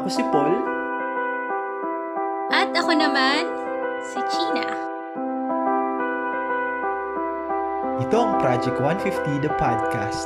[0.00, 0.56] Ako si Paul.
[2.48, 3.44] At ako naman,
[4.00, 4.64] si China.
[8.00, 10.24] Ito ang Project 150 The Podcast.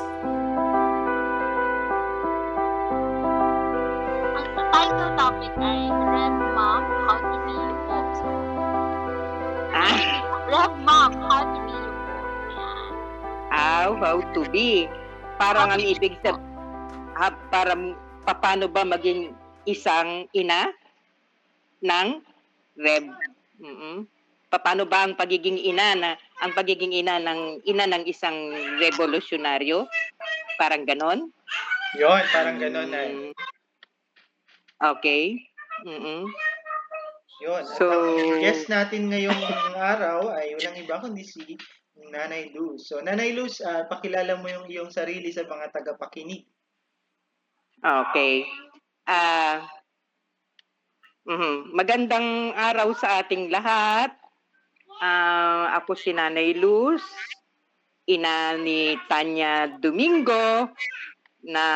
[4.38, 7.74] Ang title topic ay Red Mom, How to Be You
[9.74, 9.98] Ah,
[10.54, 11.90] Red Mom, How to Be You.
[12.54, 12.90] Yan.
[13.50, 14.86] ah, how to be.
[15.34, 16.38] Parang ang ibig sa
[17.18, 17.74] ha, para
[18.22, 20.72] paano ba maging isang ina
[21.84, 22.08] ng
[22.80, 23.04] Reb.
[23.60, 24.08] mm
[24.54, 29.82] Paano ba ang pagiging ina na ang pagiging ina ng ina ng isang revolusyonaryo?
[30.54, 31.34] Parang ganon?
[31.98, 33.02] Yon, parang ganun na.
[33.02, 33.32] Mm.
[34.78, 35.42] Okay.
[35.82, 36.30] Mm-mm.
[37.42, 37.62] Yun.
[37.66, 39.42] So- So, guest natin ngayong
[39.74, 41.58] araw ay walang iba kundi si
[42.14, 42.86] Nanay Luz.
[42.86, 46.46] So, Nanay Luz, ah, pakilala mo yung iyong sarili sa mga tagapakinig.
[47.82, 48.46] Okay.
[49.04, 49.60] Ah
[51.28, 51.76] mhm.
[51.76, 54.16] Magandang araw sa ating lahat.
[55.04, 57.04] Ah, ako si Nanay Luz,
[58.08, 60.72] ina ni Tanya Domingo
[61.44, 61.66] na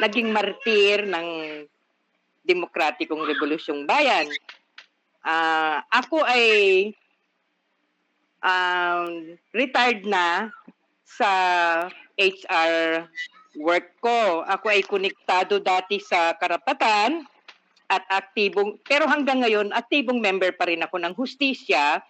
[0.00, 1.28] naging martir ng
[2.48, 4.24] Demokratikong Revolusyong Bayan.
[5.20, 6.48] Ah, ako ay
[8.40, 10.48] um, retired na
[11.04, 11.30] sa
[12.16, 13.04] HR
[13.58, 14.46] work ko.
[14.46, 17.24] Ako ay konektado dati sa karapatan
[17.92, 22.00] at aktibong, pero hanggang ngayon, aktibong member pa rin ako ng hustisya,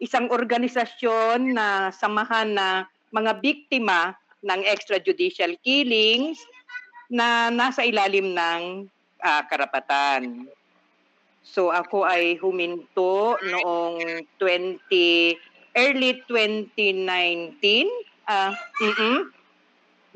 [0.00, 6.40] isang organisasyon na samahan na mga biktima ng extrajudicial killings
[7.12, 8.88] na nasa ilalim ng
[9.20, 10.48] ah, karapatan.
[11.44, 14.84] So ako ay huminto noong 20
[15.76, 17.88] early 2019
[18.28, 18.52] ah
[18.84, 19.37] mm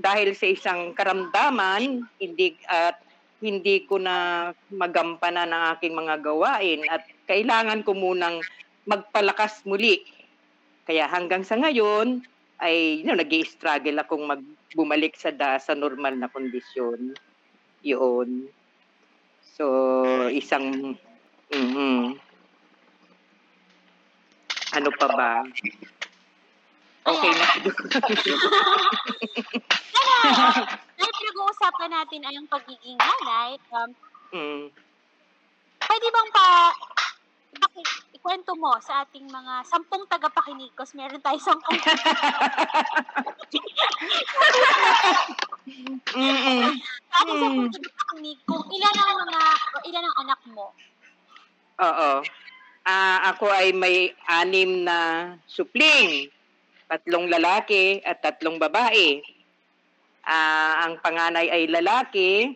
[0.03, 2.99] dahil sa isang karamdaman hindi at
[3.43, 8.43] hindi ko na magampanan ng aking mga gawain at kailangan ko munang
[8.87, 10.03] magpalakas muli.
[10.87, 12.23] Kaya hanggang sa ngayon
[12.63, 17.15] ay you know, nag-struggle akong magbumalik sa da, sa normal na kondisyon.
[17.83, 18.47] Yun.
[19.43, 19.67] So,
[20.31, 20.95] isang
[21.51, 22.19] mhm.
[24.73, 25.33] Ano pa ba?
[27.03, 27.47] Okay na.
[29.91, 30.23] Nanay,
[30.95, 33.91] dahil pinag-uusapan natin ay ang pagiging nanay, um,
[34.31, 34.65] mm.
[35.83, 36.47] pwede bang pa
[38.15, 41.75] ikwento mo sa ating mga sampung tagapakinig kasi meron tayo sampung
[46.15, 46.63] Mm-mm.
[47.11, 50.67] sa ating sampung tagapakinig kung ilan ang mga o ilan ang anak mo.
[51.83, 52.11] Oo.
[52.83, 54.99] Ah, ako ay may anim na
[55.51, 56.31] supling.
[56.93, 59.25] Tatlong lalaki at tatlong babae.
[60.23, 62.53] Ah, ang panganay ay lalaki.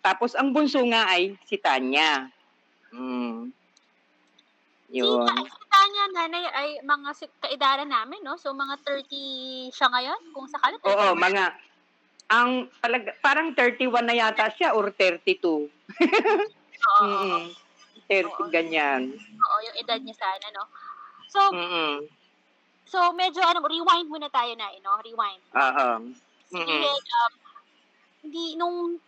[0.00, 2.24] Tapos ang bunso nga ay si Tanya.
[2.88, 3.52] Mm.
[4.90, 5.28] Yun.
[5.28, 8.34] Si, si Tanya, nanay, ay mga si- kaedaran namin, no?
[8.34, 9.12] So, mga 30
[9.70, 10.80] siya ngayon, kung sakali.
[10.80, 10.88] 30.
[10.88, 11.44] Oo, mga
[12.26, 12.50] ang
[12.80, 15.36] palag, parang 31 na yata siya or 32.
[16.80, 17.52] Oo, oo, Mm.
[18.08, 19.12] 30 ganyan.
[19.14, 20.64] oo, yung edad niya sana, no?
[21.28, 22.08] So, Mm.
[22.90, 24.98] So medyo, ano, rewind muna tayo na, no?
[24.98, 25.42] Rewind.
[25.54, 25.88] Oo.
[26.50, 26.98] Sige, Mm-mm.
[26.98, 27.32] um,
[28.26, 28.98] hindi, nung,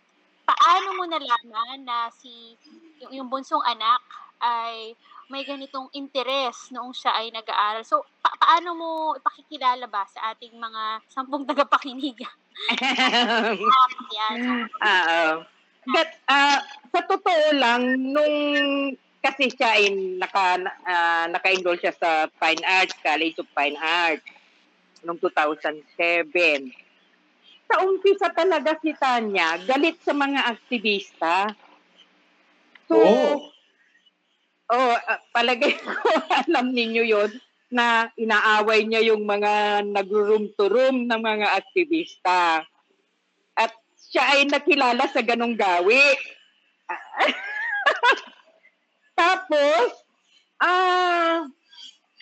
[0.47, 2.55] paano mo nalaman na si,
[3.03, 3.99] yung, yung bunsong anak
[4.39, 4.95] ay
[5.27, 7.83] may ganitong interes noong siya ay nag-aaral.
[7.83, 8.89] So, pa- paano mo
[9.19, 12.23] ipakikilala ba sa ating mga sampung tagapakinig?
[14.17, 14.67] Yan.
[14.67, 15.23] Oo.
[15.83, 16.63] But, ah,
[16.95, 18.35] sa totoo lang, nung
[19.23, 24.27] kasi siya ay naka, ah, naka-enroll siya sa Fine Arts, College of Fine Arts,
[25.07, 26.75] noong 2007.
[27.71, 31.47] Sa umpisa talaga si Tanya, galit sa mga aktivista.
[32.91, 33.47] So, Oh.
[34.75, 35.87] oh, ah, palagay ko,
[36.43, 37.31] alam ninyo yon
[37.73, 42.61] na inaaway niya yung mga nag-room to room ng mga aktivista.
[43.55, 46.03] At siya ay nakilala sa ganong gawi.
[49.43, 49.91] Tapos,
[50.63, 51.43] ah,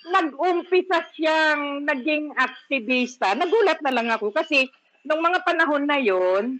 [0.09, 3.37] nag-umpisa siyang naging aktivista.
[3.37, 4.65] Nagulat na lang ako kasi
[5.05, 6.57] nung mga panahon na yon,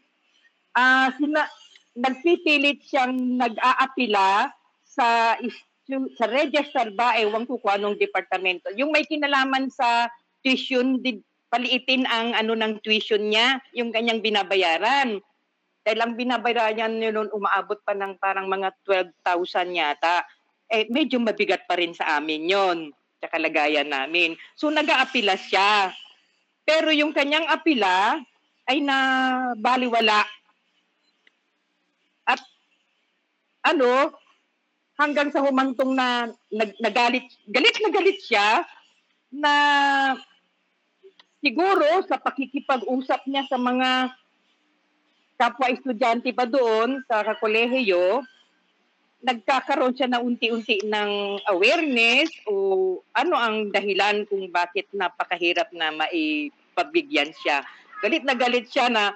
[0.78, 1.50] ah, sina,
[1.98, 4.54] nagpipilit siyang nag-aapila
[4.86, 5.34] sa
[6.16, 8.70] sa register ba, ewan ko kung anong departamento.
[8.78, 10.08] Yung may kinalaman sa
[10.46, 11.20] tuition, di,
[11.52, 15.20] paliitin ang ano ng tuition niya, yung kanyang binabayaran.
[15.82, 20.24] Dahil ang binabayaran niya noon umaabot pa ng parang mga 12,000 yata.
[20.72, 22.78] Eh, medyo mabigat pa rin sa amin yon
[23.20, 24.40] sa kalagayan namin.
[24.56, 25.92] So, nag-aapila siya.
[26.64, 28.24] Pero yung kanyang apila
[28.72, 28.98] ay na
[29.60, 30.24] baliwala.
[32.24, 32.40] At
[33.68, 34.16] ano,
[34.96, 38.64] hanggang sa humantong na nag, nagalit, galit na galit siya
[39.34, 39.54] na
[41.42, 44.14] siguro sa pakikipag-usap niya sa mga
[45.42, 48.22] kapwa estudyante pa doon sa kakolehiyo,
[49.22, 57.30] nagkakaroon siya na unti-unti ng awareness o ano ang dahilan kung bakit napakahirap na maipabigyan
[57.38, 57.62] siya.
[58.02, 59.14] Galit na galit siya na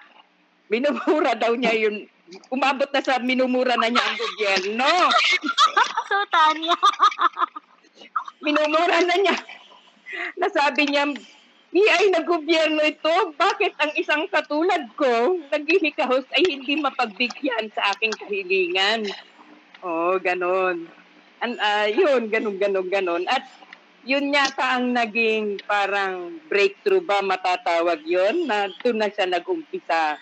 [0.69, 2.05] minumura daw niya yun.
[2.53, 4.89] Umabot na sa minumura na niya ang gobyerno.
[6.05, 6.77] So, Tanya.
[8.45, 9.35] Minumura na niya.
[10.37, 11.09] Nasabi niya,
[11.73, 18.13] ay na gobyerno ito, bakit ang isang katulad ko, naghihikahos ay hindi mapagbigyan sa aking
[18.21, 19.09] kahilingan?
[19.85, 20.89] Oo, oh, ganon.
[21.45, 23.23] An, uh, yun, ganon, ganon, ganon.
[23.29, 23.45] At
[24.01, 30.17] yun yata ang naging parang breakthrough ba matatawag yun, na doon na siya nag-umpisa.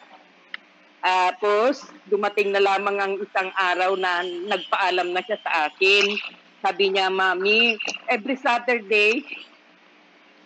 [0.99, 6.11] Tapos, dumating na lamang ang isang araw na nagpaalam na siya sa akin.
[6.59, 7.79] Sabi niya, Mami,
[8.11, 9.23] every Saturday,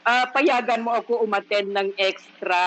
[0.06, 2.62] uh, payagan mo ako umattend ng extra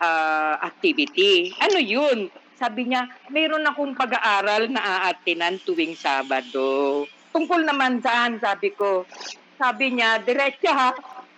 [0.00, 1.52] uh, activity.
[1.60, 2.32] Ano yun?
[2.58, 7.06] Sabi niya, mayroon akong pag-aaral na aatinan tuwing Sabado.
[7.30, 9.06] Tungkol naman saan, sabi ko.
[9.54, 10.90] Sabi niya, diretsa ha,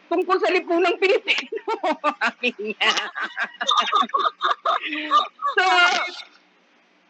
[0.08, 1.60] tungkol sa lipunang Pilipino.
[5.56, 5.64] so,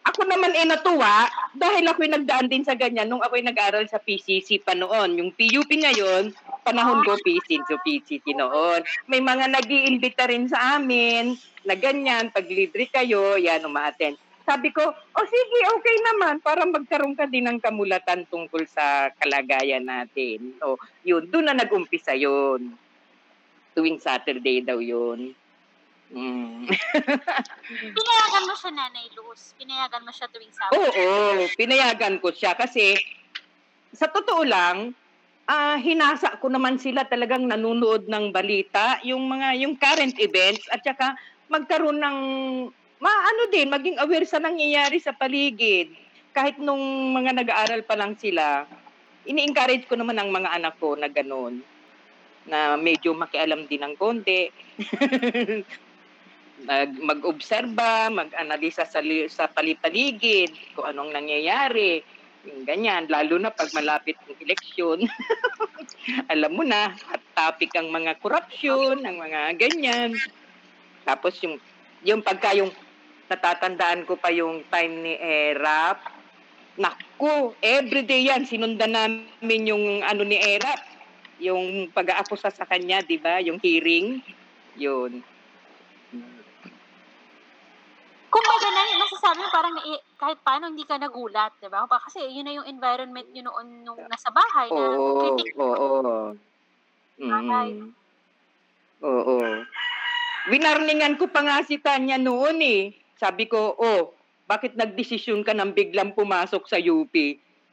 [0.00, 4.58] ako naman ay natuwa dahil ako'y nagdaan din sa ganyan nung ako'y nag-aral sa PCC
[4.58, 5.22] pa noon.
[5.22, 6.34] Yung PUP ngayon,
[6.66, 8.82] panahon ko PCC, so PCC noon.
[9.06, 14.16] May mga nag iimbita rin sa amin na ganyan, pag libre kayo, yan, umaattend.
[14.48, 19.86] Sabi ko, oh sige, okay naman, para magkaroon ka din ng kamulatan tungkol sa kalagayan
[19.86, 20.58] natin.
[20.58, 22.74] So, yun, doon na nag-umpisa yun.
[23.76, 25.36] Tuwing Saturday daw yun.
[26.10, 26.66] Mm.
[27.96, 29.54] Pinayagan mo siya, Nanay Luz.
[29.54, 30.82] Pinayagan mo siya tuwing Sabado.
[30.82, 32.98] Oo, pinayagan ko siya kasi
[33.94, 34.90] sa totoo lang,
[35.46, 40.82] ah hinasa ko naman sila talagang nanonood ng balita, yung mga yung current events at
[40.82, 41.14] saka
[41.50, 42.18] magkaroon ng
[43.02, 45.90] maano din, maging aware sa nangyayari sa paligid.
[46.30, 48.64] Kahit nung mga nag-aaral pa lang sila,
[49.26, 51.58] ini-encourage ko naman ang mga anak ko na gano'n
[52.46, 54.48] na medyo makialam din ng konti.
[56.64, 62.04] mag, mag-obserba, mag-analisa sa, sa palipaligid, kung anong nangyayari.
[62.64, 65.04] Ganyan, lalo na pag malapit ng eleksyon.
[66.32, 70.16] Alam mo na, at topic ang mga corruption, ang mga ganyan.
[71.04, 71.56] Tapos yung,
[72.04, 72.70] yung pagka yung
[73.30, 76.00] natatandaan ko pa yung time ni Erap,
[76.80, 80.80] naku, everyday yan, sinundan namin yung ano ni Erap,
[81.40, 83.38] yung pag-aakusa sa kanya, di ba?
[83.40, 84.20] Yung hearing,
[84.76, 85.22] yun
[88.30, 89.74] kung baga na, masasabi mo parang
[90.14, 91.82] kahit paano hindi ka nagulat, di ba?
[91.90, 96.38] Kasi yun na yung environment yun noon nung nasa bahay na Oo, critic oo.
[97.18, 97.68] Bahay.
[97.74, 97.90] Mm.
[99.02, 99.36] Oo.
[100.48, 102.96] Winarningan ko pa nga si Tanya noon eh.
[103.20, 104.16] Sabi ko, oh,
[104.48, 107.12] bakit nagdesisyon ka nang biglang pumasok sa UP?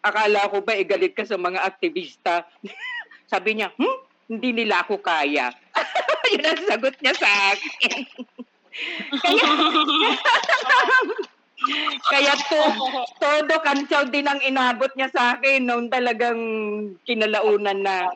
[0.03, 2.43] Akala ko ba eh, galit ka sa mga aktivista?
[3.31, 3.97] Sabi niya, hmm?
[4.27, 5.55] Hindi nila ako kaya.
[6.35, 8.03] Yun ang sagot niya sa akin.
[9.23, 9.47] kaya,
[12.11, 12.61] kaya to,
[13.23, 16.39] todo kantsaw din ang inabot niya sa akin nung talagang
[17.07, 18.11] kinalaunan na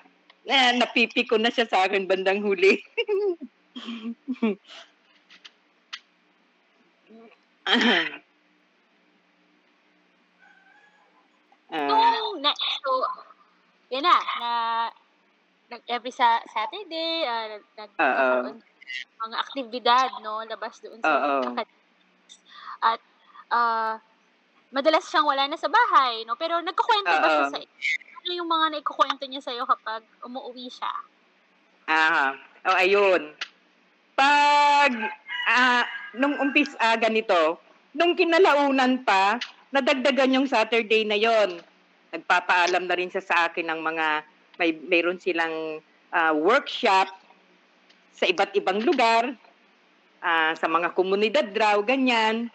[0.45, 2.83] na napipi ko na siya sa akin bandang huli.
[11.71, 12.51] Uh, Nung, na,
[12.83, 12.89] so,
[13.87, 14.51] yun na, na,
[15.71, 18.51] nag, every sa Saturday, uh, nag, uh,
[19.23, 21.55] mga aktibidad, no, labas doon sa Oo.
[22.81, 22.99] At
[23.53, 23.95] uh,
[24.73, 26.35] madalas siyang wala na sa bahay, no?
[26.35, 27.53] Pero nagkukwento ba siya Oo.
[27.55, 27.59] sa
[28.21, 30.93] ano yung mga naikukwento niya sa'yo kapag umuwi siya?
[31.89, 32.37] Ah,
[32.69, 33.33] oh, ayun.
[34.21, 34.93] Pag
[35.49, 37.57] ah, nung umpis ah, ganito,
[37.97, 39.41] nung kinalaunan pa,
[39.73, 41.57] nadagdagan yung Saturday na yon.
[42.13, 44.07] Nagpapaalam na rin siya sa akin ng mga
[44.61, 45.81] may mayroon silang
[46.13, 47.09] ah, workshop
[48.13, 49.33] sa iba't ibang lugar,
[50.21, 52.53] uh, sa mga komunidad raw, ganyan.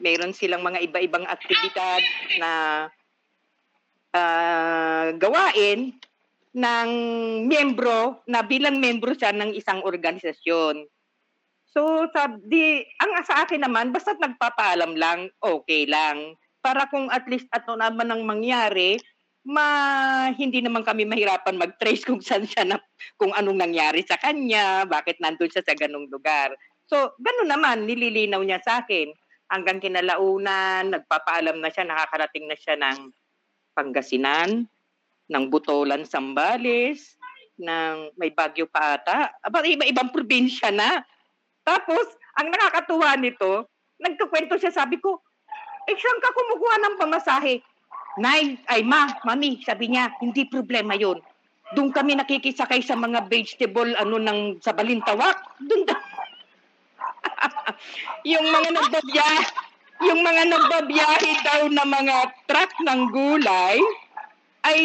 [0.00, 2.00] Mayroon silang mga iba-ibang aktibidad
[2.40, 2.50] na
[4.16, 5.92] uh, gawain
[6.54, 6.90] ng
[7.44, 10.88] miyembro na bilang miyembro siya ng isang organisasyon.
[11.74, 16.38] So, sabi, ang sa akin naman, basta nagpapaalam lang, okay lang.
[16.62, 18.96] Para kung at least ato naman ang mangyari,
[19.44, 19.66] ma
[20.32, 22.78] hindi naman kami mahirapan mag-trace kung saan siya na
[23.20, 26.54] kung anong nangyari sa kanya, bakit nandun siya sa ganung lugar.
[26.88, 29.10] So, ganun naman nililinaw niya sa akin.
[29.52, 33.12] hanggang kinalaunan, nagpapaalam na siya, nakakarating na siya ng
[33.76, 34.66] Pangasinan,
[35.30, 37.14] ng Butolan, Sambales,
[37.58, 39.30] ng may Bagyo pa ata.
[39.42, 41.02] Aba, iba-ibang probinsya na.
[41.64, 42.06] Tapos,
[42.36, 43.66] ang nakakatuwa nito,
[43.96, 45.24] nagkakwento siya, sabi ko,
[45.88, 47.64] eh, saan ka kumukuha ng pamasahe?
[48.20, 51.18] Nay, ay ma, mami, sabi niya, hindi problema yon.
[51.74, 55.58] Doon kami nakikisakay sa mga vegetable ano ng sa Balintawak.
[55.64, 56.12] Doon da-
[58.36, 59.42] yung mga nagbabiyahe,
[60.06, 62.16] yung mga nagbabiyahe daw na mga
[62.46, 63.80] truck ng gulay
[64.64, 64.80] ay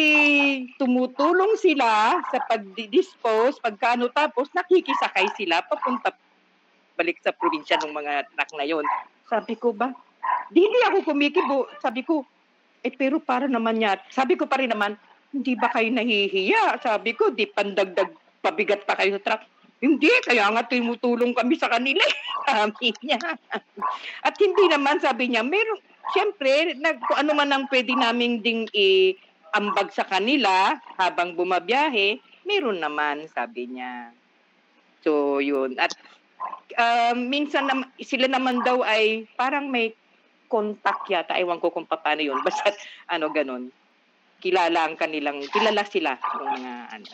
[0.76, 6.12] tumutulong sila sa pag-dispose, pagkano tapos nakikisakay sila papunta
[7.00, 8.84] balik sa probinsya ng mga truck na yon.
[9.24, 9.88] Sabi ko ba,
[10.52, 11.64] di hindi ako kumikibo.
[11.80, 12.28] Sabi ko,
[12.84, 15.00] eh pero para naman niya, sabi ko pa rin naman,
[15.32, 16.76] hindi ba kayo nahihiya?
[16.84, 18.12] Sabi ko, di pandagdag
[18.44, 19.42] pabigat pa kayo sa truck.
[19.80, 22.04] Hindi, kaya nga tumutulong kami sa kanila.
[22.48, 23.16] Sabi niya.
[24.20, 25.80] At hindi naman, sabi niya, meron,
[26.12, 32.76] siyempre, nag, kung ano man ang pwede naming ding i-ambag sa kanila habang bumabiyahe, meron
[32.76, 34.12] naman, sabi niya.
[35.00, 35.80] So, yun.
[35.80, 35.96] At
[36.76, 39.94] uh, minsan nam- sila naman daw ay parang may
[40.50, 41.38] contact yata.
[41.38, 42.42] Ewan ko kung paano yun.
[42.46, 42.74] Basta,
[43.06, 43.70] ano, ganun.
[44.40, 47.08] Kilala ang kanilang, kilala sila ng mga, ano.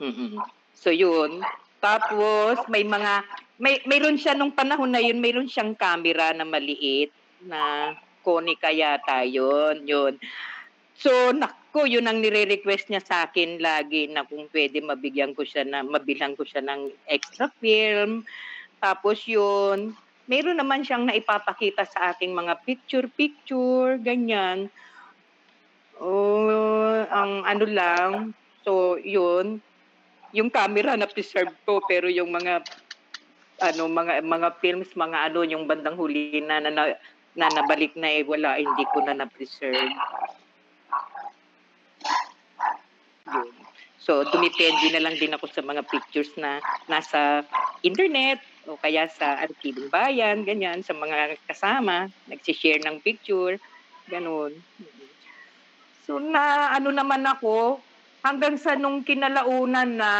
[0.00, 0.38] mm
[0.78, 1.42] So, yun.
[1.82, 3.26] Tapos, may mga,
[3.58, 7.10] may, mayroon siya nung panahon na yun, mayroon siyang camera na maliit
[7.42, 10.14] na Konica yata yun, yun.
[10.98, 15.62] So, nako, yun ang nire-request niya sa akin lagi na kung pwede mabigyan ko siya
[15.62, 18.26] na, mabilang ko siya ng extra film.
[18.82, 19.94] Tapos yun,
[20.26, 24.66] meron naman siyang naipapakita sa aking mga picture-picture, ganyan.
[26.02, 28.10] Oh, ang ano lang,
[28.66, 29.62] so yun,
[30.34, 32.60] yung camera na preserve ko pero yung mga
[33.58, 36.82] ano mga mga films mga ano yung bandang huli na na, na,
[37.34, 39.88] na nabalik na eh wala hindi ko na na-preserve.
[43.34, 43.48] Yun.
[43.98, 47.44] So dumipende na lang din ako sa mga pictures na nasa
[47.84, 53.60] internet o kaya sa archibong bayan, ganyan, sa mga kasama, nagsishare ng picture,
[54.08, 54.56] ganun.
[56.08, 57.84] So na ano naman ako,
[58.24, 60.12] hanggang sa nung kinalaunan na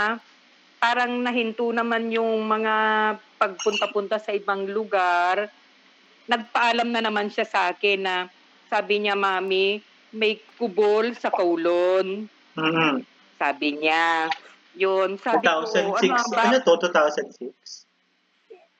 [0.79, 2.75] parang nahinto naman yung mga
[3.41, 5.49] pagpunta-punta sa ibang lugar,
[6.29, 8.15] nagpaalam na naman siya sa akin na
[8.69, 9.81] sabi niya, Mami,
[10.13, 12.29] may kubol sa Kaulon.
[12.59, 13.07] Mhm.
[13.39, 14.27] Sabi niya,
[14.75, 16.11] yun, sabi ko, 2006.
[16.11, 16.43] ano ba?
[16.51, 16.75] Ano to?
[16.83, 17.87] 2006?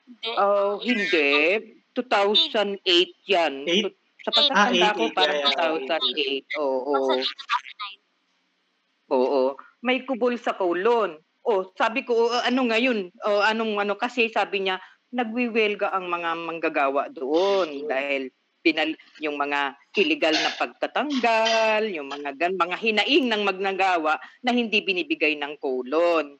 [0.03, 0.29] Hindi.
[0.35, 1.31] Oh, hindi.
[1.95, 3.53] 2008 yan.
[3.63, 3.95] Eight?
[4.27, 6.45] Sa Ah, pagkakanda eight, ko, parang Yeah, yeah, 2008.
[6.59, 6.93] Oo.
[7.07, 7.99] Basta 2009.
[9.09, 9.41] Oo.
[9.79, 11.15] May kubol sa Kaulon.
[11.47, 13.09] Oh, sabi ko, "Oh, ano ngayon?
[13.23, 14.77] Oh, anong ano kasi sabi niya,
[15.09, 18.29] nagwiwelga ang mga manggagawa doon dahil
[18.59, 18.91] pinal
[19.23, 25.35] yung mga illegal na pagtatanggal, yung mga gan mga hinaing ng magnagawa na hindi binibigay
[25.39, 26.39] ng kolon.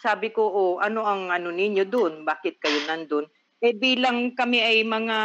[0.00, 2.24] Sabi ko, oh, ano ang ano ninyo doon?
[2.24, 3.28] Bakit kayo nandun?
[3.60, 5.18] Eh bilang kami ay mga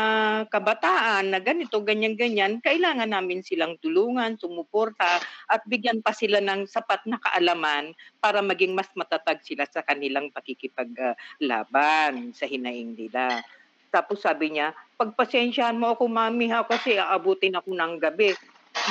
[0.51, 7.07] kabataan na ganito, ganyan-ganyan, kailangan namin silang tulungan, sumuporta, at bigyan pa sila ng sapat
[7.07, 13.39] na kaalaman para maging mas matatag sila sa kanilang pakikipaglaban sa hinaing nila.
[13.87, 18.31] Tapos sabi niya, pagpasensyahan mo ako, mami, ha, kasi aabutin ako ng gabi.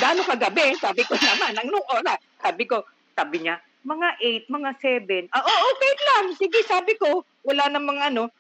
[0.01, 0.77] Gaano kagabi?
[0.81, 2.21] Sabi ko naman, ang nung oras.
[2.41, 4.09] Sabi ko, sabi niya, mga
[4.49, 5.29] 8, mga 7.
[5.33, 6.27] Ah, oh, okay lang.
[6.37, 8.33] Sige, sabi ko, wala namang ano.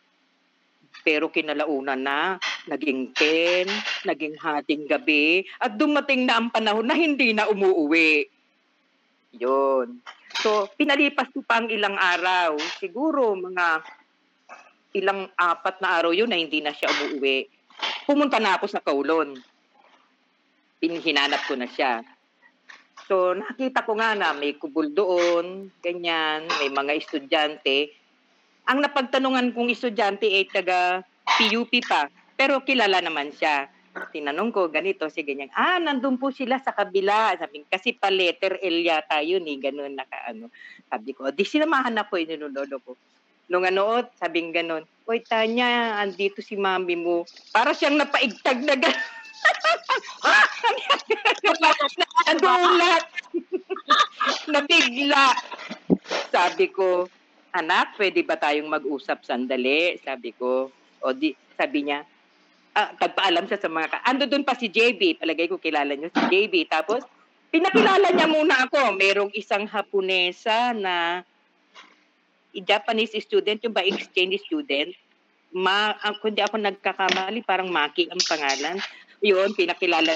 [1.04, 3.68] Pero kinalaunan na, naging 10,
[4.08, 8.24] naging hating gabi, at dumating na ang panahon na hindi na umuuwi.
[9.36, 10.00] Yun.
[10.40, 12.56] So, pinalipas ko pa ang ilang araw.
[12.80, 13.84] Siguro mga
[14.94, 17.50] ilang apat na araw yun na hindi na siya umuwi.
[18.04, 19.38] Pumunta na ako sa Kaulon.
[20.78, 22.04] Pinhinanap ko na siya.
[23.04, 27.92] So, nakita ko nga na may kubol doon, ganyan, may mga estudyante.
[28.64, 31.04] Ang napagtanungan kong estudyante ay taga
[31.36, 33.68] PUP pa, pero kilala naman siya.
[33.94, 37.36] Tinanong ko, ganito, si ganyan, ah, nandun po sila sa kabila.
[37.36, 40.48] Sabi, kasi pa letter L yata yun eh, ganun naka ano.
[40.88, 42.96] Sabi ko, di sinamahan ako, inunulolo ko.
[43.48, 47.28] Nung ano, sabing ganun, Oy, Tanya, andito si mami mo.
[47.52, 49.04] Para siyang napaigtag na gano'n.
[52.24, 53.04] Nadulat.
[54.52, 55.36] Nabigla.
[56.32, 57.04] Sabi ko,
[57.52, 60.00] anak, pwede ba tayong mag-usap sandali?
[60.00, 60.72] Sabi ko,
[61.04, 62.00] o di, sabi niya,
[62.72, 66.08] ah, tagpaalam siya sa mga, ka- ando doon pa si JB, palagay ko kilala niyo
[66.16, 66.64] si JB.
[66.72, 67.04] Tapos,
[67.52, 68.96] pinakilala niya muna ako.
[68.96, 71.20] Merong isang Haponesa na
[72.62, 74.94] Japanese student, yung ba exchange student,
[75.54, 78.82] Ma, ah, kundi ako nagkakamali, parang Maki ang pangalan.
[79.22, 80.10] Yun, pinakilala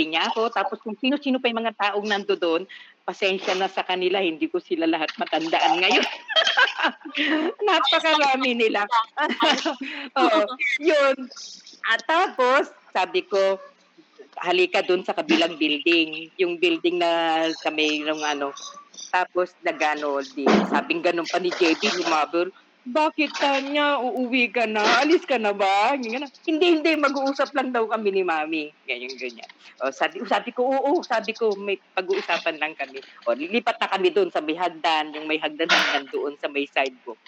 [0.00, 0.48] din niya ako.
[0.48, 2.64] Tapos kung sino-sino pa yung mga taong nando doon,
[3.04, 6.06] pasensya na sa kanila, hindi ko sila lahat matandaan ngayon.
[7.68, 8.88] Napakarami nila.
[10.24, 10.40] Oo,
[10.80, 11.16] yun.
[11.84, 13.60] At tapos, sabi ko,
[14.40, 16.32] halika doon sa kabilang building.
[16.40, 18.56] Yung building na sa may ng ano.
[19.10, 20.46] Tapos nagano di.
[20.70, 22.50] Sabing ganun pa ni JB lumabor.
[22.80, 25.04] Bakit Tanya, uuwi ka na?
[25.04, 25.92] Alis ka na ba?
[26.00, 26.24] Ganyan.
[26.48, 26.96] Hindi, hindi.
[26.96, 28.72] Mag-uusap lang daw kami ni Mami.
[28.88, 29.50] Ganyan, ganyan.
[29.84, 33.04] O, sabi, sabi ko, oo, sabi ko, may pag-uusapan lang kami.
[33.28, 36.64] O, lilipat na kami doon sa may hagdan, yung may hagdan hagdan doon sa may
[36.72, 37.20] sidewalk.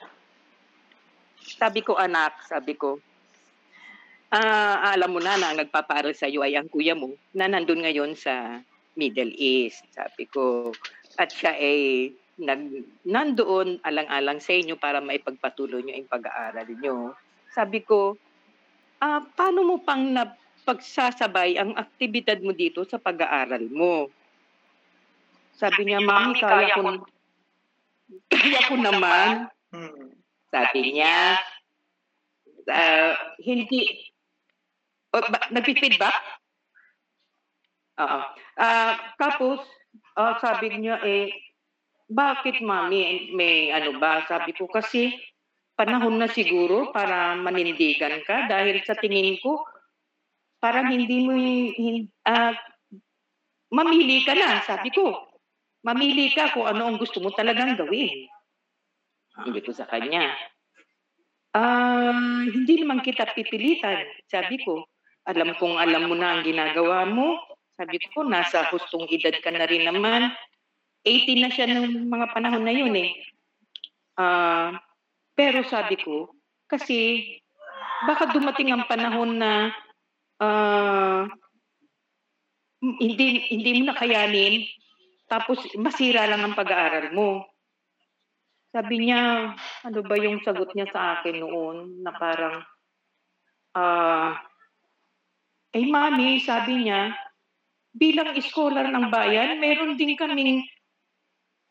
[1.45, 2.97] Sabi ko, anak, sabi ko,
[4.33, 7.85] ah, alam mo na na ang nagpapaaral sa iyo ay ang kuya mo na nandun
[7.85, 8.64] ngayon sa
[8.97, 9.85] Middle East.
[9.92, 10.73] Sabi ko,
[11.19, 16.97] at siya ay nag, nandoon alang-alang sa inyo para maipagpatuloy nyo yung pag-aaral nyo.
[17.52, 18.16] Sabi ko,
[19.04, 24.09] ah, paano mo pang napagsasabay ang aktibidad mo dito sa pag-aaral mo?
[25.52, 27.04] Sabi niya, Mami, kaya ko,
[28.33, 29.52] kaya ko naman.
[29.73, 30.16] Hmm.
[30.49, 31.37] Sabi niya,
[32.73, 33.14] ah,
[33.45, 34.12] hindi,
[35.12, 36.23] o, ba, nagpi-feedback?
[38.00, 38.21] Oo.
[38.57, 39.61] Ah, tapos,
[40.16, 41.33] ah, sabi niya, eh,
[42.12, 44.25] bakit mami, may ano ba?
[44.28, 45.16] Sabi ko, kasi
[45.73, 49.64] panahon na siguro para manindigan ka dahil sa tingin ko,
[50.61, 51.33] parang hindi mo,
[52.28, 52.54] ah,
[53.73, 55.33] mamili ka na, sabi ko.
[55.83, 58.31] Mamili ka kung ano ang gusto mo talagang gawin.
[59.42, 60.31] Hindi ko sa kanya.
[61.52, 64.87] Ah, hindi naman kita pipilitan, sabi ko.
[65.26, 67.38] Alam kong alam mo na ang ginagawa mo.
[67.82, 70.30] Sabi ko, nasa hustong edad ka na rin naman.
[71.02, 73.10] 18 na siya ng mga panahon na yun eh.
[74.14, 74.70] Ah,
[75.34, 76.30] pero sabi ko,
[76.70, 77.26] kasi
[78.06, 79.74] baka dumating ang panahon na
[80.38, 81.26] ah,
[83.02, 84.62] hindi hindi mo na kayanin
[85.26, 87.50] tapos masira lang ang pag-aaral mo.
[88.70, 92.62] Sabi niya, ano ba yung sagot niya sa akin noon na parang
[93.74, 94.38] ah
[95.72, 97.16] eh mami, sabi niya,
[97.92, 100.64] bilang scholar ng bayan, meron din kaming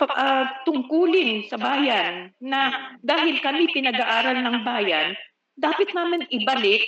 [0.01, 5.13] uh, tungkulin sa bayan na dahil kami pinag-aaral ng bayan,
[5.57, 6.85] dapat namin ibalik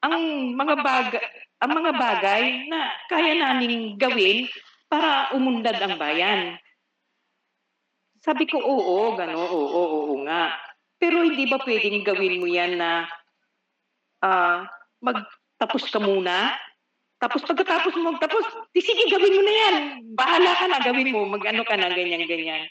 [0.00, 0.16] ang
[0.56, 1.24] mga bagay,
[1.60, 4.48] ang mga bagay na kaya naming gawin
[4.88, 6.56] para umundad ang bayan.
[8.20, 10.52] Sabi ko, oo, gano, oo, oo, oo nga.
[11.00, 13.08] Pero hindi ba pwedeng gawin mo yan na
[14.20, 14.68] uh,
[15.00, 16.52] magtapos ka muna?
[17.20, 19.76] Tapos pagkatapos mo magtapos, di sige, gawin mo na yan.
[20.16, 21.28] Bahala ka na, gawin mo.
[21.28, 22.64] Mag-ano ka na, ganyan-ganyan.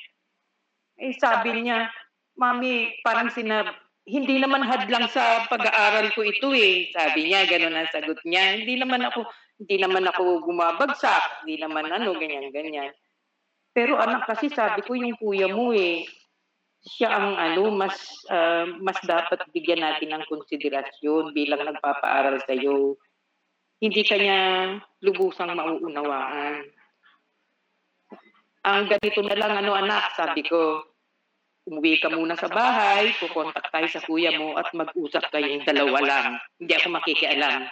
[0.98, 1.88] Eh, sabi niya,
[2.34, 3.70] Mami, parang sinab
[4.10, 6.90] hindi naman hadlang sa pag-aaral ko ito eh.
[6.90, 8.58] Sabi niya, gano'n ang sagot niya.
[8.58, 9.30] Hindi naman ako,
[9.62, 11.46] hindi naman ako gumabagsak.
[11.46, 12.90] Hindi naman ano, ganyan-ganyan.
[13.70, 16.10] Pero anak, kasi sabi ko yung kuya mo eh,
[16.82, 17.96] siya ang ano, mas
[18.34, 22.98] uh, mas dapat bigyan natin ng konsiderasyon bilang nagpapaaral sa iyo.
[23.80, 24.40] Hindi kanya
[25.00, 26.68] lubusang mauunawaan.
[28.68, 30.84] Ang ganito na lang ano anak, sabi ko,
[31.64, 36.28] umuwi ka muna sa bahay, kukontak tayo sa kuya mo at mag-usap kayong dalawa lang.
[36.60, 37.72] Hindi ako makikialam.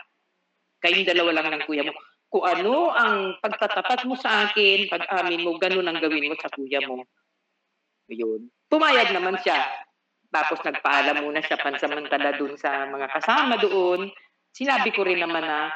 [0.80, 1.92] Kayong dalawa lang ng kuya mo.
[2.32, 6.80] Kung ano ang pagtatapat mo sa akin, pag-amin mo, ganun ang gawin mo sa kuya
[6.88, 7.04] mo.
[8.08, 8.48] Yun.
[8.72, 9.60] Pumayag naman siya.
[10.32, 14.12] Tapos nagpaalam muna siya pansamantala dun sa mga kasama doon.
[14.52, 15.72] Sinabi ko rin naman na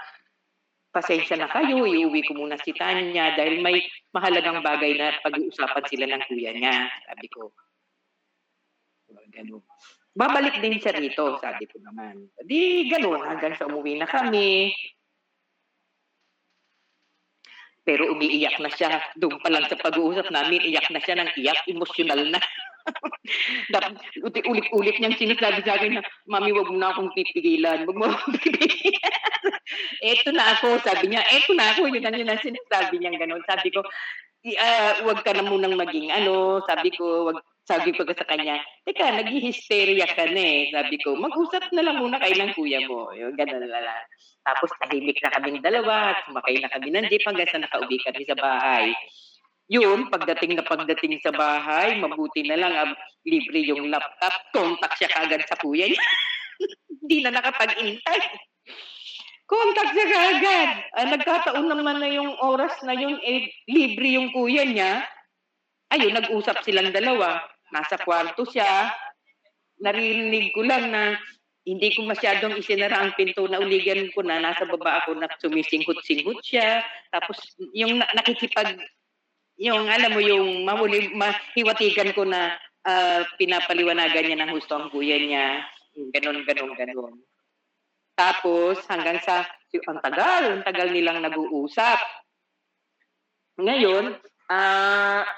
[0.92, 6.06] pasensya na kayo, iuwi ko muna si Tanya dahil may mahalagang bagay na pag-uusapan sila
[6.12, 6.92] ng kuya niya.
[7.08, 7.52] Sabi ko,
[9.32, 9.64] Ganun.
[10.12, 12.28] Babalik din siya rito, sabi ko naman.
[12.44, 14.76] Di ganun, hanggang sa umuwi na kami.
[17.82, 19.02] Pero umiiyak na siya.
[19.18, 22.40] Doon pa lang sa pag-uusap namin, iyak na siya ng iyak, emosyonal na.
[24.50, 27.86] Ulit-ulit niyang sinasabi sa akin na, Mami, wag mo na akong pipigilan.
[27.90, 29.18] Wag mo akong pipigilan.
[30.14, 31.22] eto na ako, sabi niya.
[31.30, 31.90] Eto na ako.
[31.90, 33.42] Yun ang yun ang sinasabi niya ganun.
[33.50, 36.62] Sabi ko, uh, wag ka na munang maging ano.
[36.66, 38.58] Sabi ko, wag sabi ko sa kanya,
[38.90, 40.62] teka, nag-hysteria ka na eh.
[40.74, 43.14] Sabi ko, mag-usap na lang muna kayo ng kuya mo.
[43.14, 44.04] Yung ganun na lang.
[44.42, 48.34] Tapos tahimik na kaming dalawa, sumakay na kami ng jeep hanggang sa nakauwi kami sa
[48.34, 48.90] bahay.
[49.72, 52.92] Yun, pagdating na pagdating sa bahay, mabuti na lang, uh,
[53.24, 56.04] libre yung laptop, contact siya kagad sa kuya niya.
[57.00, 58.22] Hindi na nakapag-intay.
[59.48, 60.70] Contact siya kagad.
[60.98, 65.06] Uh, nagkataon naman na yung oras na yun, eh, libre yung kuya niya.
[65.92, 68.92] Ayun, nag-usap silang dalawa nasa kwarto siya,
[69.80, 71.16] naririnig ko lang na
[71.64, 76.42] hindi ko masyadong isinara ang pinto na uligan ko na nasa baba ako na sumisingkot-singkot
[76.42, 76.82] siya.
[77.14, 77.38] Tapos
[77.74, 78.82] yung na- nakikipag,
[79.62, 85.22] yung alam mo yung mahuli, mahiwatigan ko na ah, pinapaliwanagan niya ng gusto ang kuya
[85.22, 85.62] niya.
[86.18, 87.16] Ganon, ganon, ganon.
[88.18, 89.46] Tapos hanggang sa,
[89.86, 92.00] ang tagal, ang tagal nilang nag-uusap.
[93.62, 94.18] Ngayon,
[94.50, 95.30] ah,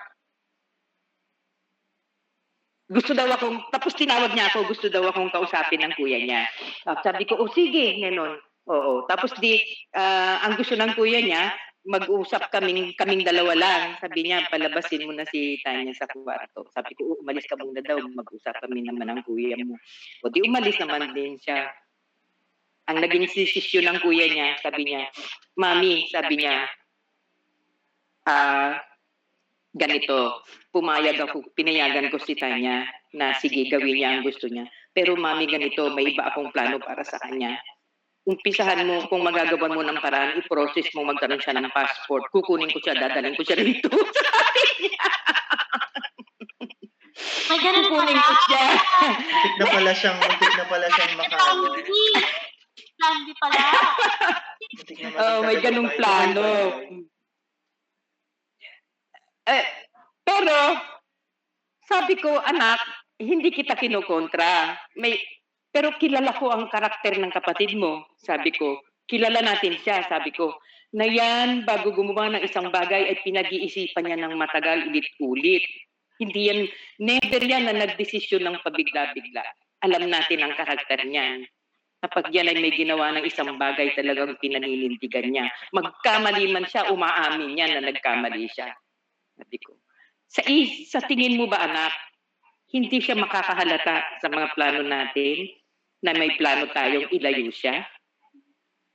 [2.92, 6.44] gusto daw akong, tapos tinawag niya ako, gusto daw akong kausapin ng kuya niya.
[6.84, 8.36] Tapos sabi ko, oh sige, ganon.
[8.68, 9.04] Oo.
[9.08, 9.60] Tapos di,
[9.96, 11.52] ah, ang gusto ng kuya niya,
[11.84, 13.84] mag-usap kaming, kaming dalawa lang.
[14.00, 16.68] Sabi niya, palabasin mo na si Tanya sa kwarto.
[16.72, 19.76] Sabi ko, oh, umalis ka muna daw, mag-usap kami naman ng kuya mo.
[20.24, 21.68] O di umalis naman din siya.
[22.88, 25.08] Ang naging desisyon ng kuya niya, sabi niya,
[25.56, 26.68] Mami, sabi niya,
[28.28, 28.80] ah,
[29.74, 34.66] ganito, pumayag ako, pinayagan ko si Tanya na sige, gawin niya ang gusto niya.
[34.94, 37.58] Pero mami, ganito, may iba akong plano para sa kanya.
[38.24, 42.24] Umpisahan mo, kung magagawan mo ng paraan, i-process mo magkaroon siya ng passport.
[42.32, 43.90] Kukunin ko siya, dadalhin ko siya rito.
[43.92, 45.08] Sabi niya.
[47.52, 48.24] May ganun Kukunin pala.
[48.24, 48.64] ko siya.
[49.04, 51.62] Muntik na pala siyang, muntik na pala siyang makano.
[51.76, 52.06] Candy.
[52.96, 53.62] Candy pala.
[55.20, 56.46] Oh, may ganung plano.
[59.44, 59.66] Eh,
[60.24, 60.56] pero,
[61.84, 62.80] sabi ko, anak,
[63.20, 64.76] hindi kita kinukontra.
[64.96, 65.20] May,
[65.74, 68.08] pero kilala ko ang karakter ng kapatid mo.
[68.22, 68.80] Sabi ko,
[69.10, 70.06] kilala natin siya.
[70.08, 70.56] Sabi ko,
[70.94, 75.66] na yan, bago gumawa ng isang bagay, ay pinag-iisipan niya ng matagal, ulit-ulit.
[76.22, 76.60] Hindi yan,
[77.02, 79.44] never yan na nagdesisyon ng pabigla-bigla.
[79.84, 81.50] Alam natin ang karakter niyan.
[82.06, 85.50] Kapag yan ay may ginawa ng isang bagay, talagang pinaninindigan niya.
[85.74, 88.70] Magkamali man siya, umaamin niya na nagkamali siya.
[89.38, 89.78] Sabi ko,
[90.30, 91.94] sa, is- sa tingin mo ba anak,
[92.74, 95.46] hindi siya makakahalata sa mga plano natin
[96.02, 97.86] na may plano tayong ilayo siya?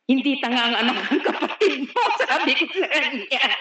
[0.08, 3.44] Hindi tanga ang anak ng kapatid mo, sabi ko sa kanya.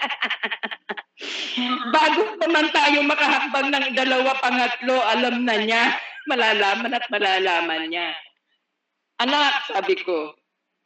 [1.94, 5.92] Bago naman tayo makahakbang ng dalawa, pangatlo, alam na niya,
[6.24, 8.16] malalaman at malalaman niya.
[9.18, 10.32] Anak, sabi ko,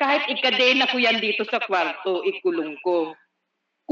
[0.00, 3.14] kahit ikadena ko yan dito sa kwarto, ikulong ko.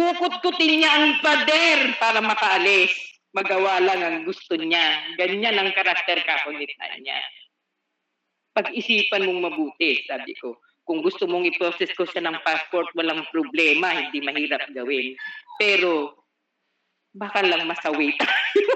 [0.01, 2.89] Kukutkutin niya ang pader para makaalis.
[3.37, 4.97] Magawa lang ang gusto niya.
[5.21, 7.21] Ganyan ang karakter kakunitan niya.
[8.57, 10.57] Pag-isipan mong mabuti, sabi ko.
[10.89, 15.13] Kung gusto mong i-process ko siya ng passport, walang problema, hindi mahirap gawin.
[15.61, 16.25] Pero,
[17.13, 18.73] baka lang masawi tayo,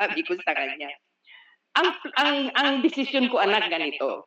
[0.00, 0.88] sabi ko sa kanya.
[1.76, 4.24] Ang, ang, ang desisyon ko, anak, ganito.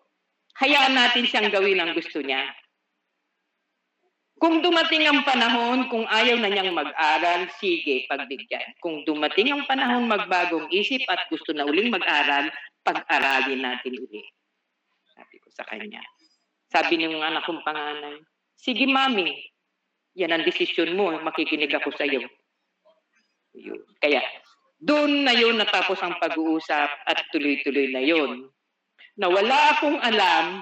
[0.62, 2.53] Hayaan natin siyang gawin ang gusto niya.
[4.45, 8.77] Kung dumating ang panahon, kung ayaw na niyang mag-aral, sige, pagbigyan.
[8.77, 12.53] Kung dumating ang panahon magbagong isip at gusto na uling mag-aral,
[12.86, 14.21] pag-aralin natin uli.
[15.17, 15.97] Sabi ko sa kanya.
[16.69, 18.21] Sabi ng anak kong panganay,
[18.53, 19.34] sige mami,
[20.13, 22.21] yan ang desisyon mo, makikinig ako sa iyo.
[23.58, 23.81] Yun.
[23.97, 24.21] Kaya,
[24.77, 28.45] doon na yun natapos ang pag-uusap at tuloy-tuloy na yun.
[29.17, 30.62] Na wala akong alam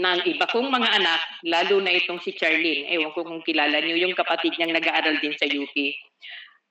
[0.00, 4.08] ang iba kong mga anak, lalo na itong si Charlene, ewan ko kung kilala niyo,
[4.08, 5.74] yung kapatid niyang nag-aaral din sa UP.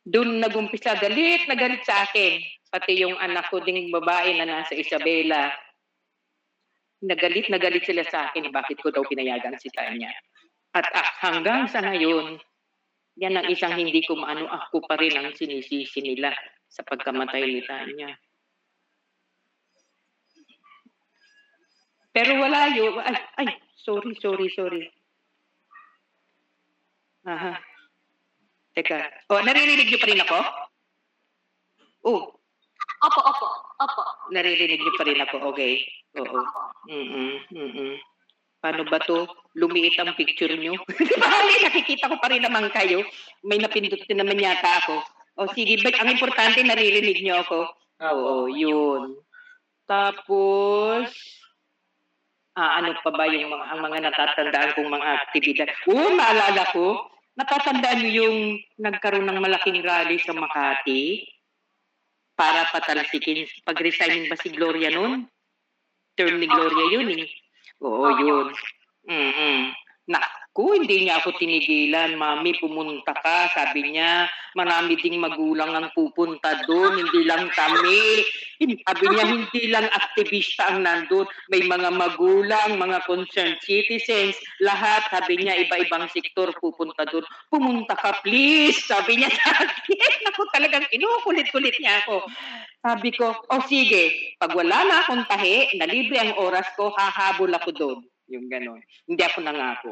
[0.02, 2.42] Doon nagumpisa, galit na galit sa akin.
[2.74, 5.54] Pati yung anak ko ding babae na nasa Isabela,
[7.06, 10.10] nagalit na galit sila sa akin, bakit ko daw pinayagan si Tanya.
[10.74, 12.42] At ah, hanggang sa ngayon,
[13.22, 16.34] yan ang isang hindi ko maano, ako pa rin ang sinisisi nila
[16.72, 18.10] sa pagkamatay ni Tanya.
[22.12, 23.00] Pero wala yun.
[23.00, 23.47] Ay, ay,
[23.80, 24.84] sorry, sorry, sorry.
[27.24, 27.54] Aha.
[28.74, 28.97] Teka.
[29.30, 30.38] Oh, naririnig niyo pa rin ako?
[32.02, 32.21] Oh,
[33.02, 33.47] Opo, opo,
[33.82, 34.02] opo.
[34.30, 35.36] naririnig niyo pa rin ako.
[35.54, 35.82] Okay.
[36.17, 36.39] Oo.
[36.91, 37.93] Mm-mm, mm-mm.
[38.62, 39.26] Paano ba to?
[39.58, 40.78] Lumiit ang picture niyo.
[41.21, 43.02] Bali, nakikita ko pa rin naman kayo.
[43.41, 45.02] May napindot din naman yata ako.
[45.41, 47.60] O sige, ba- ang importante naririnig niyo ako.
[48.02, 49.17] Oo, yun.
[49.89, 51.10] Tapos,
[52.58, 55.70] ah, ano pa ba yung mga, ang mga natatandaan kong mga aktibidad?
[55.88, 57.08] Oo, maalala ko.
[57.40, 58.38] Natatandaan niyo yung
[58.82, 61.24] nagkaroon ng malaking rally sa Makati
[62.36, 63.48] para patalsikin.
[63.64, 65.30] Pag-resigning ba si Gloria noon?
[66.20, 67.30] Term ni Gloria yun eh.
[67.80, 68.48] Oo, yun.
[69.08, 69.72] Mm-mm.
[70.12, 70.20] Na,
[70.76, 72.16] Hindi niya ako tinigilan.
[72.16, 73.52] Mami, pumunta ka.
[73.52, 77.00] Sabi niya, marami ding magulang ang pupunta doon.
[77.00, 78.24] Hindi lang kami.
[78.88, 81.28] Sabi niya, hindi lang aktivista ang nandun.
[81.50, 85.08] May mga magulang, mga concerned citizens, lahat.
[85.12, 87.26] Sabi niya, iba-ibang sektor pupunta doon.
[87.52, 88.80] Pumunta ka, please.
[88.86, 90.12] Sabi niya sa akin.
[90.28, 92.28] Naku, talagang kinukulit-kulit niya ako.
[92.82, 97.54] Sabi ko, oh sige, pag wala na akong tahi, na libre ang oras ko, hahabol
[97.54, 98.00] ako doon.
[98.32, 98.82] Yung gano'n.
[99.06, 99.92] Hindi ako nangako.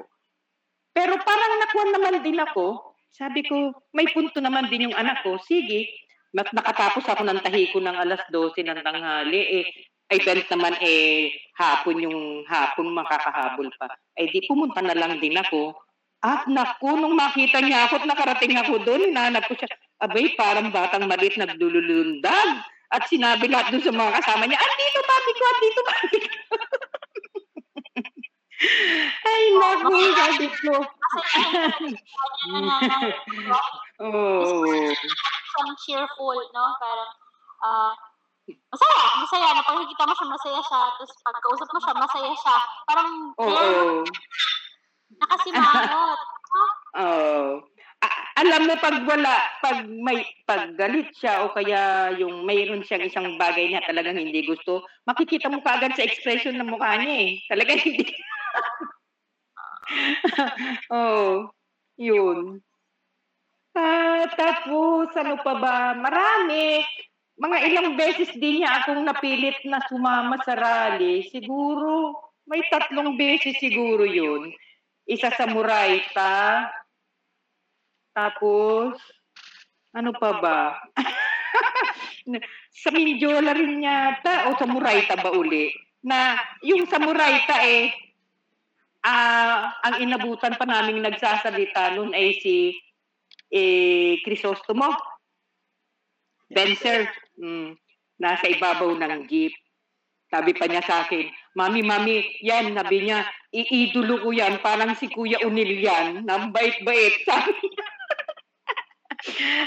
[0.93, 2.95] Pero parang nakuha naman din ako.
[3.13, 5.37] Sabi ko, may punto naman din yung anak ko.
[5.43, 5.89] Sige,
[6.33, 9.41] mat nakatapos ako ng tahi ko ng alas 12 ng tanghali.
[9.63, 9.65] Eh,
[10.09, 13.89] event naman eh, hapon yung hapon makakahabol pa.
[14.17, 15.77] Eh di pumunta na lang din ako.
[16.19, 19.71] At naku, nung makita niya ako at nakarating ako doon, hinanap ko siya.
[20.03, 22.49] Abay, parang batang maliit nagdululundag.
[22.89, 26.29] At sinabi lahat doon sa mga kasama niya, andito mami ko, andito mami ko.
[28.59, 30.73] Ay, naku, sabi ko.
[34.03, 34.59] Oo.
[35.49, 36.65] Siyang cheerful, no?
[36.75, 37.11] Parang,
[37.63, 37.93] ah,
[38.51, 39.47] masaya, masaya.
[39.55, 40.81] Na pag nakikita mo siya, masaya siya.
[40.91, 42.57] Tapos pag kausap mo siya, masaya siya.
[42.83, 44.03] Parang, Oo.
[45.19, 46.19] nakasimangot.
[46.99, 47.63] Oo.
[47.99, 53.03] A- alam mo pag wala, pag may pag galit siya o kaya yung mayroon siyang
[53.03, 57.31] isang bagay na talagang hindi gusto, makikita mo kaagad sa expression ng mukha niya eh.
[57.51, 58.07] Talagang hindi.
[60.93, 61.49] oh,
[61.97, 62.61] yun.
[63.73, 65.77] Ah, tapos ano pa ba?
[65.97, 66.83] Marami.
[67.39, 71.23] Mga ilang beses din niya akong napilit na sumama sa rally.
[71.31, 72.11] Siguro,
[72.43, 74.51] may tatlong beses siguro yun.
[75.07, 76.67] Isa sa Murayta,
[78.19, 78.99] tapos,
[79.95, 80.59] ano pa ba?
[82.83, 85.71] sa Mindiola rin yata, o sa Murayta ba uli?
[86.03, 87.95] Na yung sa Murayta eh,
[89.05, 92.75] ah ang inabutan pa naming nagsasalita noon ay si
[93.49, 94.93] eh, Crisostomo.
[96.49, 97.77] Benzer, mm,
[98.21, 99.53] nasa ibabaw ng jeep.
[100.29, 101.25] Sabi pa niya sa akin,
[101.57, 107.25] Mami, Mami, yan, sabi niya, iidolo ko yan, parang si Kuya Unil yan, na bait-bait.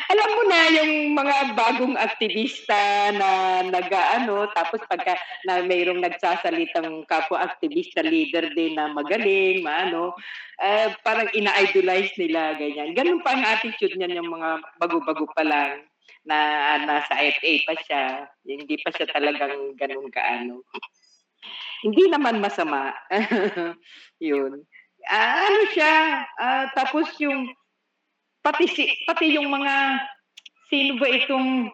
[0.08, 5.12] Alam mo na yung mga bagong aktivista na nag-ano, tapos pagka
[5.44, 10.16] na mayroong nagsasalitang kapwa aktivista leader din na magaling, maano,
[10.56, 12.96] eh, parang ina-idolize nila, ganyan.
[12.96, 15.84] Ganun pa ang attitude niyan yung mga bago-bago pa lang
[16.24, 16.38] na
[16.88, 18.02] nasa FA pa siya.
[18.48, 20.64] Hindi pa siya talagang ganun kaano.
[21.82, 22.94] Hindi naman masama.
[24.22, 24.64] Yun.
[25.10, 25.94] Ah, ano siya?
[26.38, 27.50] Ah, tapos yung
[28.42, 29.74] pati si, pati yung mga
[30.68, 31.70] sino ba itong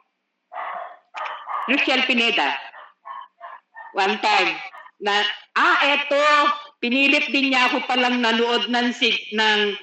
[1.69, 2.57] Luciel Pineda.
[3.97, 4.51] One time
[4.99, 5.25] na
[5.57, 6.19] ah eto
[6.83, 9.75] pinilit din niya ako palang nanood ng sig ng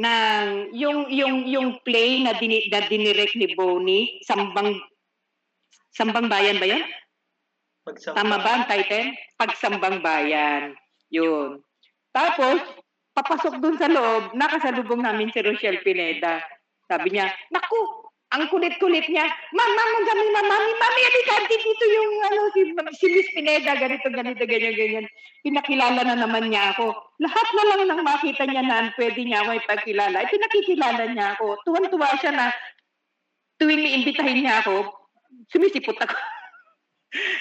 [0.00, 4.80] ng yung yung yung play na dini, na dinirect ni Bonnie Sambang
[5.92, 6.84] Sambang Bayan ba 'yon?
[7.82, 8.16] Pagsamba.
[8.16, 9.10] Tama ba ang title?
[9.36, 10.78] Pagsambang Bayan.
[11.10, 11.60] Yun.
[12.14, 12.62] Tapos,
[13.12, 16.40] papasok dun sa loob, nakasalubong namin si Rochelle Pineda.
[16.88, 17.76] Sabi niya, naku,
[18.32, 22.60] ang kulit-kulit niya, mama, magami na, mami, mami, alika, dito yung, ano, si,
[22.96, 25.06] si Miss Pineda, ganito, ganito, ganyan, ganyan.
[25.44, 26.96] Pinakilala na naman niya ako.
[27.20, 31.60] Lahat na lang nang makita niya na pwede niya ako ipagkilala, ay pinakikilala niya ako.
[31.68, 32.46] Tuwan-tuwa siya na
[33.60, 34.88] tuwing iimbitahin niya ako,
[35.52, 36.16] sumisipot ako.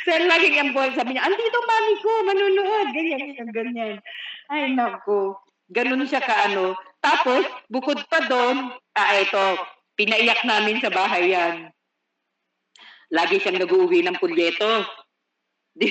[0.03, 3.95] So, laging ang boy, sabi niya, andito mami ko, manunood, ganyan, ganyan, ganyan.
[4.51, 5.39] Ay, nako.
[5.71, 6.75] Ganun siya kaano.
[6.99, 9.57] Tapos, bukod pa doon, ah, ito,
[9.95, 11.71] pinaiyak namin sa bahay yan.
[13.11, 14.83] Lagi siyang nag-uwi ng pulyeto.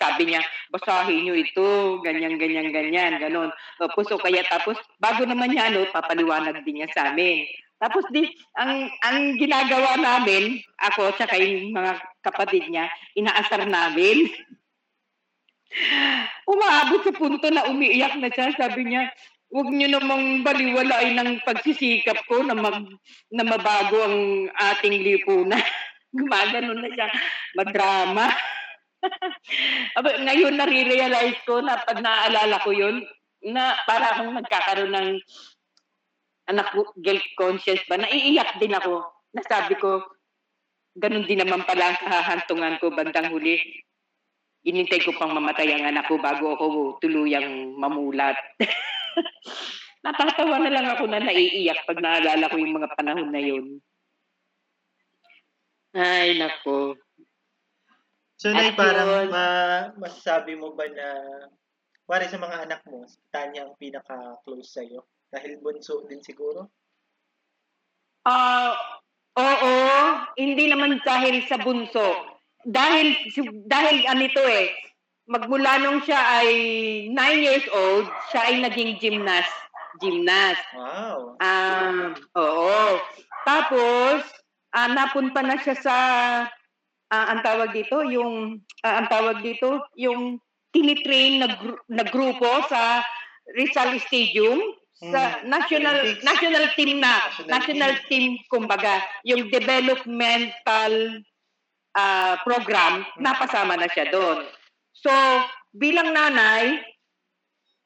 [0.00, 0.40] Sabi niya,
[0.72, 3.50] basahin niyo ito, ganyan, ganyan, ganyan, ganun.
[3.76, 7.44] Tapos, o kaya tapos, bago naman niya, ano, papaliwanag din niya sa amin.
[7.78, 8.26] Tapos di,
[8.58, 11.92] ang, ang ginagawa namin, ako at yung mga
[12.26, 14.26] kapatid niya, inaasar namin.
[16.48, 18.52] Umaabot sa punto na umiiyak na siya.
[18.56, 19.12] Sabi niya,
[19.52, 22.88] huwag niyo namang baliwalain ng pagsisikap ko na, mag,
[23.32, 25.60] na mabago ang ating lipunan.
[26.16, 27.08] Gumagano na siya.
[27.52, 28.26] Madrama.
[29.98, 33.04] Aba, ngayon nare-realize ko na pag naaalala ko yun,
[33.44, 35.10] na para akong nagkakaroon ng
[36.50, 39.04] anak ko, guilt conscious ba, naiiyak din ako.
[39.36, 40.02] Nasabi ko,
[40.96, 43.60] ganun din naman pala ang kahahantungan ko bandang huli.
[44.66, 46.66] Inintay ko pang mamatay ang anak ko bago ako
[46.98, 48.36] tuluyang mamulat.
[50.04, 53.82] Natatawa na lang ako na naiiyak pag naalala ko yung mga panahon na yun.
[55.94, 56.98] Ay, nako.
[58.38, 59.46] So, Nay, parang ma
[59.98, 61.06] masasabi mo ba na
[62.08, 65.04] Wari sa mga anak mo, si Tanya ang pinaka-close sa'yo.
[65.28, 66.72] Dahil bunso din siguro.
[68.24, 68.72] Ah,
[69.36, 69.72] oo,
[70.40, 72.37] hindi naman dahil sa bunso.
[72.66, 73.14] Dahil
[73.66, 74.74] dahil anito eh,
[75.28, 76.48] magmula nung siya ay
[77.12, 79.52] 9 years old, siya ay naging gymnast.
[79.98, 80.62] Gymnast.
[80.74, 81.38] Wow.
[81.38, 82.98] Ah, oo.
[83.44, 84.24] Tapos,
[84.72, 85.96] ah, napunta na siya sa
[87.08, 90.38] ah, ang tawag dito, yung ah, ang tawag dito, yung
[90.70, 93.00] tinitrain na, gru- na grupo sa
[93.56, 94.60] Rizal Stadium
[94.98, 95.46] sa Hmm.
[95.46, 96.26] national Olympics.
[96.26, 101.22] national team na National national team kumbaga yung developmental
[101.96, 104.44] ah, program napasama na siya doon.
[104.92, 105.12] so
[105.76, 106.82] bilang nanay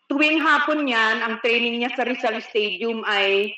[0.08, 3.52] tuwing hapon niyan ang training niya sa Rizal Stadium ay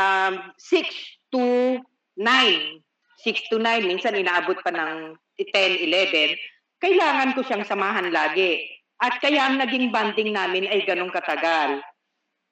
[0.00, 0.88] um, 6
[1.30, 1.78] to
[2.16, 6.38] 9 6 to 9 minsan inaabot pa ng 10 11
[6.84, 8.60] kailangan ko siyang samahan lagi.
[9.00, 11.80] At kaya ang naging banding namin ay ganong katagal.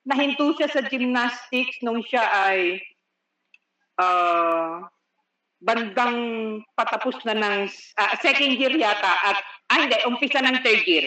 [0.09, 2.81] Nahinto siya sa gymnastics nung siya ay
[4.00, 4.88] ah,
[5.62, 6.18] bandang
[6.75, 9.38] patapos na ng ah, second year yata at
[9.70, 11.07] ah hindi, umpisa ng third year.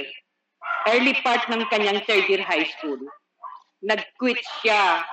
[0.87, 2.97] Early part ng kanyang third year high school.
[3.83, 5.03] Nag-quit siya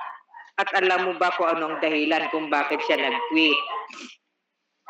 [0.57, 3.59] at alam mo ba kung anong dahilan kung bakit siya nag-quit?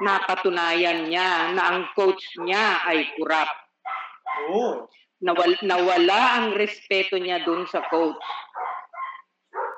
[0.04, 3.50] Napatunayan niya na ang coach niya ay kurap.
[4.52, 4.88] Oh.
[5.24, 8.20] Nawal, nawala ang respeto niya dun sa coach.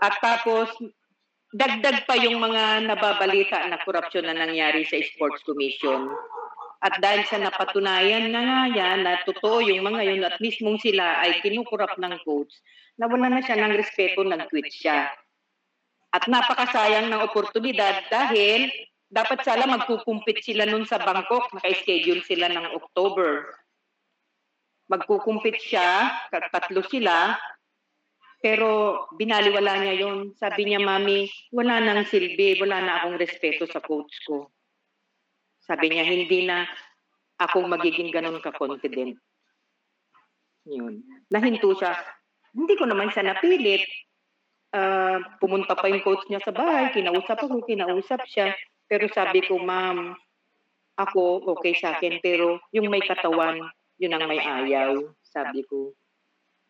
[0.01, 0.73] At tapos,
[1.55, 6.11] dagdag pa yung mga nababalita na korupsyon na nangyari sa Sports Commission.
[6.83, 11.23] At dahil sa napatunayan na nga yan, na totoo yung mga yun at mismong sila
[11.23, 12.51] ay kinukurap ng coach,
[12.99, 15.07] nawala na siya ng respeto, nag-quit siya.
[16.11, 18.67] At napakasayang ng oportunidad dahil
[19.07, 23.47] dapat sala magkukumpit sila nun sa Bangkok, naka-schedule sila ng October
[24.85, 27.33] magkukumpit siya, tatlo sila,
[28.45, 30.37] pero binaliwala niya yon.
[30.37, 34.53] Sabi niya, Mami, wala nang silbi, wala na akong respeto sa coach ko.
[35.65, 36.69] Sabi niya, hindi na
[37.41, 39.17] ako magiging ganun ka-confident.
[40.69, 41.01] Yun.
[41.33, 41.97] Nahinto siya.
[42.53, 43.81] Hindi ko naman siya napilit.
[44.69, 48.53] Ah, pumunta pa yung coach niya sa bahay, kinausap ako, kinausap siya.
[48.85, 50.13] Pero sabi ko, ma'am,
[51.01, 53.57] ako okay sa akin, pero yung may katawan,
[53.97, 55.97] yun ang may ayaw, sabi ko.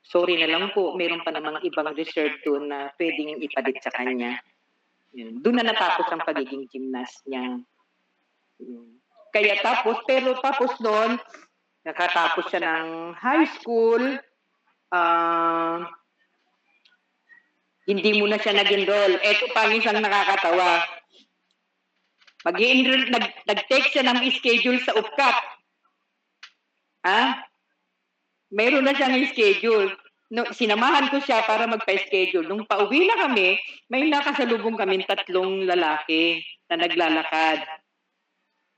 [0.06, 4.38] Sorry na lang po, meron pa namang ibang reserve doon na pwedeng ipalit sa kanya.
[5.18, 5.41] Yun.
[5.41, 7.58] Doon na natapos ang pagiging gymnast niya.
[8.62, 9.02] Yun.
[9.34, 11.18] Kaya tapos, pero tapos doon,
[11.84, 14.04] nakatapos siya ng high school,
[14.94, 15.84] ah,
[17.86, 19.18] hindi mo na siya nag-enroll.
[19.22, 20.86] Ito pa minsan nakakatawa.
[22.46, 25.38] mag enroll nag, nag-take siya ng schedule sa UPCAP.
[27.10, 27.22] Ha?
[28.51, 29.89] Meron na siyang schedule.
[30.27, 32.49] No, sinamahan ko siya para magpa-schedule.
[32.49, 37.62] Nung pauwi na kami, may nakasalubong kami tatlong lalaki na naglalakad.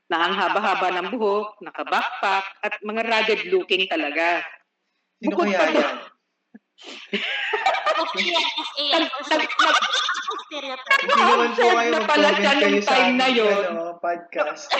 [0.08, 4.43] Na ang haba-haba ng buhok, naka-backpack, at mga rugged looking talaga.
[5.17, 5.97] Sino Bukod kaya pa doon- yan?
[7.97, 9.67] Kasi yan, SA yan, Nag- for nag- sure.
[9.67, 9.95] nag-
[10.47, 10.99] Stereotype.
[11.01, 13.63] Kung sino man po Naka-observe kayo, na pala siya nung time na yun.
[13.67, 14.67] ano, podcast.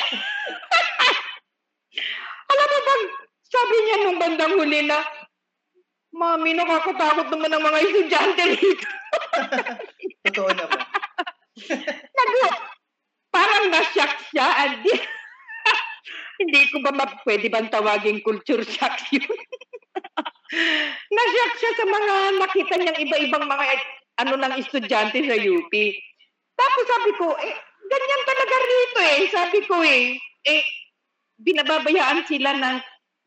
[2.48, 3.04] Alam mo bang,
[3.48, 5.00] sabi niya nung bandang huli na,
[6.18, 8.88] Mami, nakakatakot naman ang mga estudyante rito.
[10.26, 10.82] Totoo naman.
[12.18, 12.32] Nag,
[13.30, 14.48] parang na-shock siya.
[14.48, 15.06] at di-
[16.38, 19.26] hindi ko ba ma- pwede bang tawaging culture shock yun?
[21.18, 23.66] na-shock siya sa mga nakita niyang iba-ibang mga
[24.18, 25.74] ano ng estudyante sa UP.
[26.58, 27.54] Tapos sabi ko, eh,
[27.86, 29.20] ganyan talaga rito eh.
[29.30, 30.18] Sabi ko eh,
[30.50, 30.62] eh,
[31.38, 32.76] binababayaan sila ng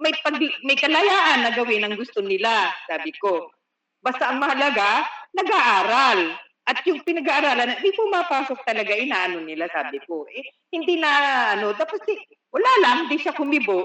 [0.00, 3.52] may pag, may kalayaan na gawin ang gusto nila, sabi ko.
[4.00, 5.04] Basta ang mahalaga,
[5.36, 6.34] nag-aaral.
[6.64, 10.24] At yung pinag-aaralan, hindi pumapasok talaga, inaano nila, sabi ko.
[10.32, 11.10] Eh, hindi na,
[11.56, 12.16] ano, tapos di,
[12.48, 13.84] wala lang, hindi siya kumibo.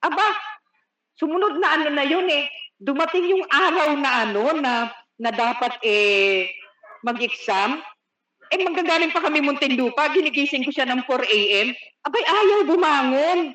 [0.00, 0.26] Aba,
[1.18, 2.46] sumunod na ano na yun eh.
[2.80, 4.72] Dumating yung araw na ano, na,
[5.18, 6.54] na dapat eh,
[7.02, 7.82] mag-exam.
[8.50, 11.68] Eh, magagaling pa kami Muntinlupa, ginigising ko siya ng 4 a.m.
[12.06, 13.54] Abay, ayaw bumangon.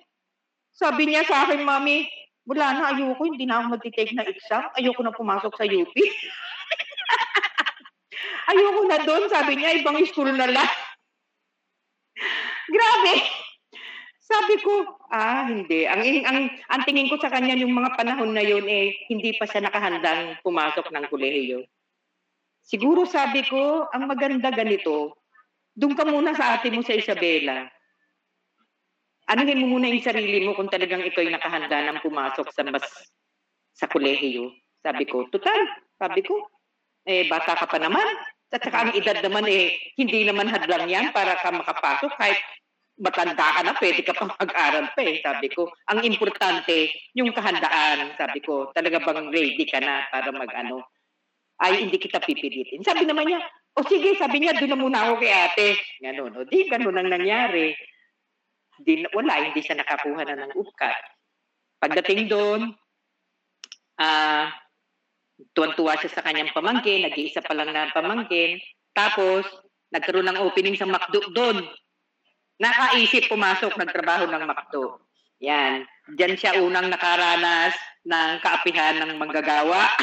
[0.75, 2.03] Sabi niya sa akin, Mami,
[2.45, 4.69] wala na, ayoko, hindi na ako mag-take na exam.
[4.77, 5.95] Ayoko na pumasok sa UP.
[8.51, 10.67] ayoko na doon, sabi niya, ibang school na lang.
[12.75, 13.13] Grabe.
[14.25, 15.85] Sabi ko, ah, hindi.
[15.85, 19.45] Ang, ang, ang tingin ko sa kanya yung mga panahon na yun, eh, hindi pa
[19.45, 21.61] siya nakahandang pumasok ng kolehiyo.
[22.65, 25.21] Siguro sabi ko, ang maganda ganito,
[25.77, 27.69] doon ka muna sa ate mo sa Isabela.
[29.25, 32.85] Anuhin mo muna yung sarili mo kung talagang ikaw ay nakahanda ng pumasok sa mas
[33.75, 34.53] sa kolehiyo.
[34.85, 35.65] Sabi ko, total,
[35.97, 36.45] sabi ko,
[37.09, 38.05] eh, bata ka pa naman.
[38.53, 42.39] At saka ang edad naman eh, hindi naman hadlang yan para ka makapasok kahit
[42.95, 45.19] matanda ka na, pwede ka pa mag-aral pa eh.
[45.19, 48.15] Sabi ko, ang importante, yung kahandaan.
[48.15, 50.85] Sabi ko, talaga bang ready ka na para mag-ano?
[51.59, 52.83] Ay, hindi kita pipilitin.
[52.83, 53.43] Sabi naman niya,
[53.75, 55.67] o sige, sabi niya, doon na muna ako kay ate.
[55.99, 56.31] Ganun.
[56.35, 57.75] O di, ganun ang nangyari.
[58.81, 61.03] Di, wala, hindi siya nakakuha na ng upkat.
[61.79, 62.75] Pagdating doon,
[63.99, 64.51] ah,
[65.55, 68.59] tuwan-tuwa siya sa kanyang pamangkin, nag-iisa pa lang na pamangkin.
[68.95, 69.43] Tapos,
[69.91, 71.67] nagkaroon ng opening sa McDo doon.
[72.59, 75.03] Nakaisip pumasok, nagtrabaho ng McDo.
[75.43, 75.83] Yan.
[76.15, 77.75] Diyan siya unang nakaranas
[78.07, 79.91] ng kaapihan ng manggagawa.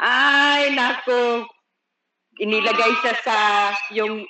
[0.00, 1.44] Ay, nako.
[2.38, 3.36] Inilagay siya sa
[3.92, 4.24] yung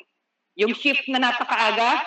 [0.58, 2.02] yung shift na napakaaga.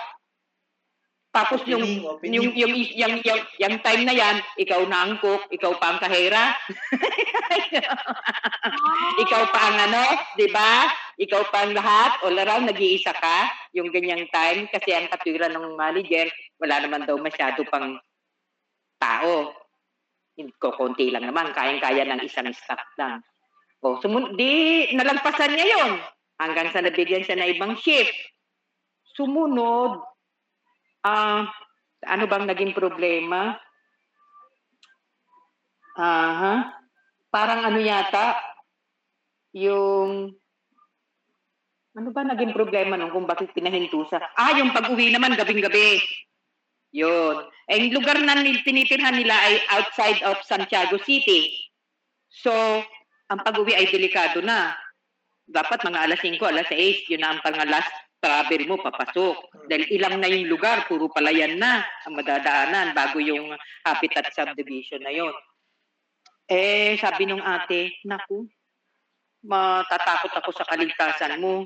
[1.32, 2.36] Tapos yung opening.
[2.36, 6.00] yung yung yung yung, yung time na yan, ikaw na ang cook, ikaw pa ang
[6.04, 6.52] kahera.
[9.24, 10.04] ikaw pa ang ano,
[10.36, 10.92] 'di ba?
[11.16, 15.80] Ikaw pa ang lahat, all around nag-iisa ka, yung ganyang time kasi ang katwiran ng
[15.80, 16.28] manager,
[16.60, 17.96] wala naman daw masyado pang
[19.00, 19.56] tao.
[20.60, 23.24] Ko konti lang naman, kayang-kaya ng isang staff lang.
[23.80, 25.92] O, sumun di nalagpasan niya 'yon
[26.44, 28.12] hanggang sa nabigyan siya ng ibang shift.
[29.22, 30.02] Sumunod,
[31.06, 31.46] ah,
[32.10, 33.54] ano bang naging problema?
[35.94, 36.74] Aha.
[37.30, 38.34] Parang ano yata,
[39.54, 40.34] yung
[41.94, 44.18] ano ba naging problema nung kung bakit pinahintusa?
[44.34, 46.02] Ah, yung pag-uwi naman gabing-gabi.
[46.98, 47.46] Yun.
[47.46, 51.62] Yung lugar na tinitirhan nila ay outside of Santiago City.
[52.42, 52.50] So,
[53.30, 54.74] ang pag-uwi ay delikado na.
[55.46, 59.66] Dapat mga alas 5, alas 6, yun na ang pang last travel mo, papasok.
[59.66, 63.52] Dahil ilang na yung lugar, puro palayan na ang madadaanan bago yung
[63.84, 65.34] habitat subdivision na yon.
[66.46, 68.46] Eh, sabi nung ate, naku,
[69.42, 71.66] matatakot ako sa kaligtasan mo.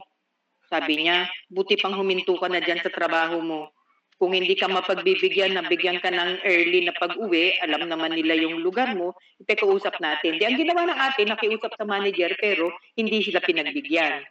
[0.72, 3.76] Sabi niya, buti pang huminto ka na dyan sa trabaho mo.
[4.16, 8.95] Kung hindi ka mapagbibigyan, nabigyan ka ng early na pag-uwi, alam naman nila yung lugar
[8.95, 9.12] mo,
[9.43, 10.39] ipekausap natin.
[10.39, 14.24] Di, ang ginawa ng ate, nakiusap sa manager, pero hindi sila pinagbigyan.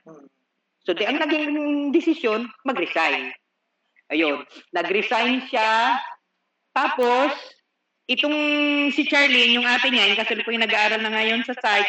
[0.84, 3.32] So, di, ang naging desisyon, mag-resign.
[4.12, 4.44] Ayun,
[4.76, 5.96] nag-resign siya.
[6.76, 7.32] Tapos,
[8.04, 8.36] itong
[8.92, 11.88] si Charlene, yung ate niya, yung kasalukuyan nag-aaral na ngayon sa site,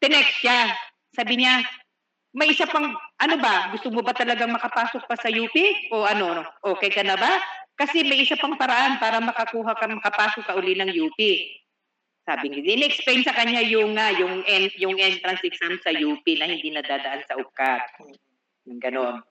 [0.00, 0.72] tinext siya.
[1.12, 1.60] Sabi niya,
[2.36, 5.56] may isa pang, ano ba, gusto mo ba talagang makapasok pa sa UP?
[5.92, 7.32] O ano, okay ka na ba?
[7.76, 11.20] Kasi may isa pang paraan para makakuha ka, makapasok ka uli ng UP.
[12.26, 16.50] Sabi niya, in-explain sa kanya yung, nga, yung, en, yung entrance exam sa UP na
[16.50, 18.02] hindi nadadaan sa UCAT.
[18.66, 19.22] Yung ganon.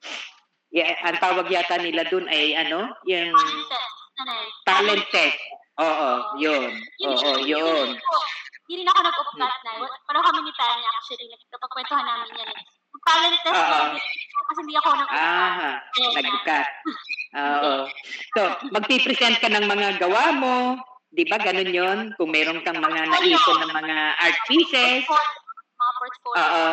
[0.72, 5.36] Yeah, ang tawag yata nila dun ay ano, yung eh, talent test.
[5.76, 6.72] Oo, yun.
[7.04, 8.00] Oo, yun.
[8.66, 9.72] Hindi rin ako nag-upcat na.
[9.86, 12.48] Pero kami ni Tanya actually, napagkwentuhan namin yan.
[12.48, 12.62] eh.
[12.96, 13.92] Yung Talent test na,
[14.48, 15.20] kasi hindi ako nag-upcat.
[15.20, 15.70] Aha,
[16.16, 16.66] nagbukat.
[17.44, 17.72] Oo.
[18.32, 18.40] So,
[18.72, 20.80] magpipresent ka ng mga gawa mo,
[21.16, 26.36] di ba ganun yon Kung meron kang mga naipon ng mga art pieces, Mga portfolio.
[26.36, 26.64] oo,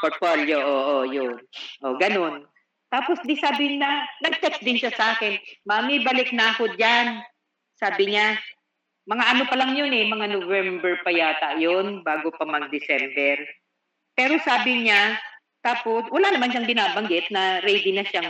[0.00, 1.34] portfolio, oo, yun.
[1.80, 2.44] O, ganun.
[2.90, 7.22] Tapos di sabi na, nag-text din siya sa akin, Mami, balik na ako dyan.
[7.78, 8.36] Sabi niya,
[9.08, 13.40] mga ano pa lang yun eh, mga November pa yata yun, bago pa mag-December.
[14.12, 15.16] Pero sabi niya,
[15.64, 18.28] tapos wala naman siyang binabanggit na ready na siyang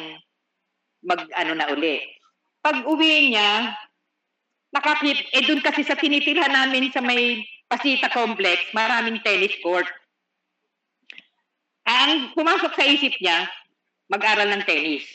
[1.03, 1.99] mag-ano na uli.
[2.61, 3.75] Pag uwi niya,
[4.71, 9.87] nakakip, eh doon kasi sa tinitirhan namin sa may Pasita Complex, maraming tennis court.
[11.87, 13.47] Ang pumasok sa isip niya,
[14.11, 15.07] mag-aral ng tennis.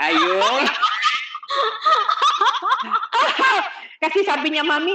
[0.00, 0.64] Ayun.
[4.04, 4.94] Kasi sabi niya, Mami,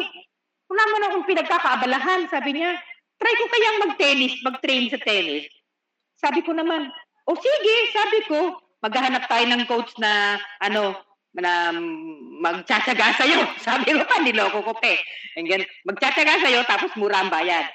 [0.71, 2.25] wala mo na akong pinagkakaabalahan.
[2.31, 2.73] Sabi niya,
[3.19, 5.45] try ko kayang mag-tennis, mag-train sa tennis.
[6.17, 6.87] Sabi ko naman,
[7.27, 10.95] o sige, sabi ko, maghahanap tayo ng coach na, ano,
[11.33, 11.73] na
[12.41, 13.41] magtsatsaga sa'yo.
[13.65, 15.01] Sabi ko pa, niloko ko pa eh.
[15.37, 17.65] Then, magtsatsaga sa'yo, tapos mura ang bayad.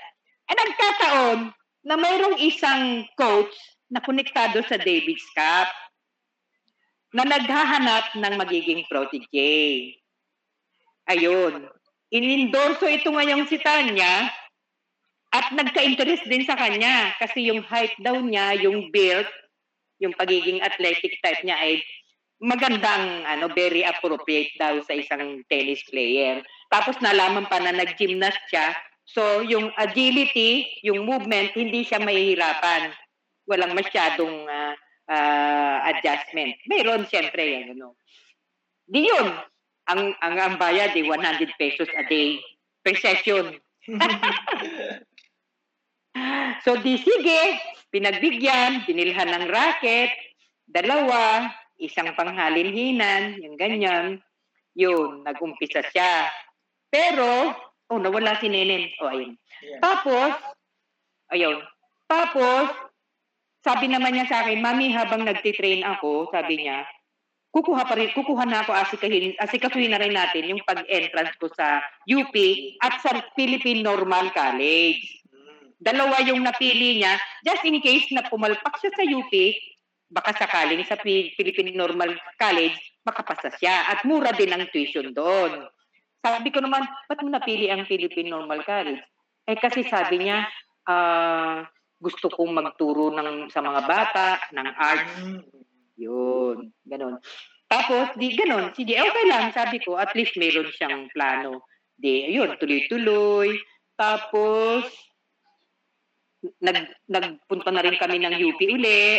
[0.48, 1.52] Eh, nagkataon
[1.84, 3.54] na mayroong isang coach
[3.90, 5.68] na konektado sa David's Cup
[7.16, 9.96] na naghahanap ng magiging protege.
[11.08, 11.72] Ayun.
[12.12, 14.28] Inindorso ito ngayong si Tanya
[15.32, 19.28] at nagka-interest din sa kanya kasi yung height daw niya, yung build,
[20.00, 21.80] yung pagiging athletic type niya ay
[22.38, 26.42] magandang ano very appropriate daw sa isang tennis player.
[26.70, 28.74] Tapos nalaman pa na nag-gymnast siya.
[29.08, 32.94] So yung agility, yung movement, hindi siya mahihirapan.
[33.48, 34.74] Walang masyadong ah,
[35.10, 36.54] ah, adjustment.
[36.68, 37.96] Mayroon siyempre yan, ano.
[38.86, 39.28] Di yun.
[39.88, 42.36] ang, ang, ang bayad ay 100 pesos a day
[42.84, 43.56] per session.
[46.66, 47.40] So di sige,
[47.94, 50.10] pinagbigyan, binilhan ng racket,
[50.66, 51.46] dalawa,
[51.78, 54.18] isang panghalinhinan, yung ganyan.
[54.78, 56.30] Yun, nag-umpisa siya.
[56.90, 57.54] Pero,
[57.90, 58.90] oh, nawala si Nenen.
[59.02, 59.34] Oh, ayun.
[59.62, 59.80] Yeah.
[59.82, 60.30] Tapos,
[61.34, 61.58] ayun.
[62.06, 62.70] Tapos,
[63.66, 66.86] sabi naman niya sa akin, Mami, habang nagtitrain ako, sabi niya,
[67.50, 71.82] kukuha pa rin, kukuha na ako asikahin, asikasuhin na rin natin yung pag-entrance ko sa
[72.06, 72.34] UP
[72.84, 75.02] at sa Philippine Normal College.
[75.32, 75.74] Mm.
[75.82, 79.32] Dalawa yung napili niya, just in case na pumalpak siya sa UP,
[80.08, 83.92] baka sakaling sa Pi- Philippine Normal College, makapasa siya.
[83.92, 85.68] At mura din ang tuition doon.
[86.24, 89.00] Sabi ko naman, ba't mo napili ang Philippine Normal College?
[89.48, 90.48] Eh kasi sabi niya,
[90.88, 91.64] ah,
[91.98, 95.14] gusto kong magturo ng, sa mga bata ng arts.
[95.24, 95.40] Mm.
[95.98, 97.18] Yun, ganun.
[97.68, 98.72] Tapos, di ganun.
[98.72, 101.68] Sige, okay lang, sabi ko, at least meron siyang plano.
[101.98, 103.58] Di, yun, tuloy-tuloy.
[103.98, 104.86] Tapos,
[106.62, 109.18] nag, nagpunta na rin kami ng UP uli.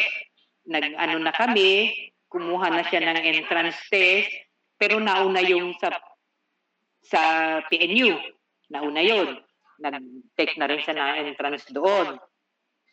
[0.67, 1.93] Nag, ano na kami,
[2.27, 4.31] kumuha na siya ng entrance test.
[4.79, 5.91] Pero nauna yung sa
[7.03, 7.21] sa
[7.67, 8.15] PNU.
[8.71, 9.39] Nauna yun.
[9.79, 12.19] Nag-take na rin siya ng entrance doon.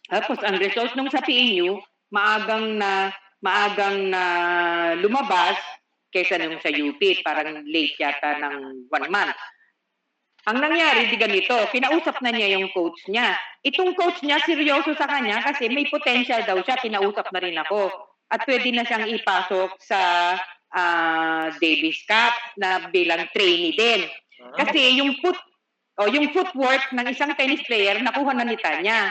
[0.07, 1.83] Tapos, ang result nung sa PNU,
[2.15, 3.11] maagang na
[3.43, 4.23] maagang na
[4.99, 5.59] lumabas
[6.15, 7.01] kaysa nung sa UP.
[7.23, 9.39] Parang late yata ng one month.
[10.47, 13.35] Ang nangyari, di ganito, kinausap na niya yung coach niya.
[13.67, 17.91] Itong coach niya, seryoso sa kanya kasi may potential daw siya, kinausap na rin ako.
[18.31, 20.01] At pwede na siyang ipasok sa
[20.71, 24.07] ah, Davis Cup na bilang trainee din.
[24.55, 25.39] Kasi yung foot
[25.99, 29.11] o yung footwork ng isang tennis player nakuha na ni Tanya.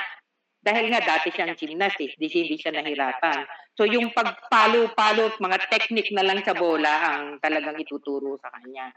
[0.65, 3.45] Dahil nga dati siyang gymnast eh, di hindi siya nahirapan.
[3.75, 8.89] So yung pagpalo-palo, mga technique na lang sa bola ang talagang ituturo sa kanya.